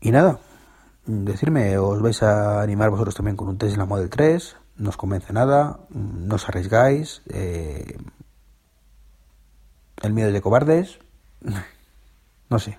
Y 0.00 0.10
nada, 0.10 0.40
decirme, 1.06 1.78
¿os 1.78 2.02
vais 2.02 2.22
a 2.22 2.60
animar 2.60 2.90
vosotros 2.90 3.14
también 3.14 3.36
con 3.36 3.48
un 3.48 3.56
Tesla 3.58 3.86
Model 3.86 4.10
3? 4.10 4.56
No 4.76 4.90
os 4.90 4.96
convence 4.98 5.32
nada, 5.32 5.80
no 5.88 6.34
os 6.34 6.48
arriesgáis. 6.48 7.22
Eh, 7.30 7.96
el 10.02 10.12
miedo 10.12 10.28
es 10.28 10.34
de 10.34 10.42
cobardes. 10.42 10.98
no 12.50 12.58
sé. 12.58 12.78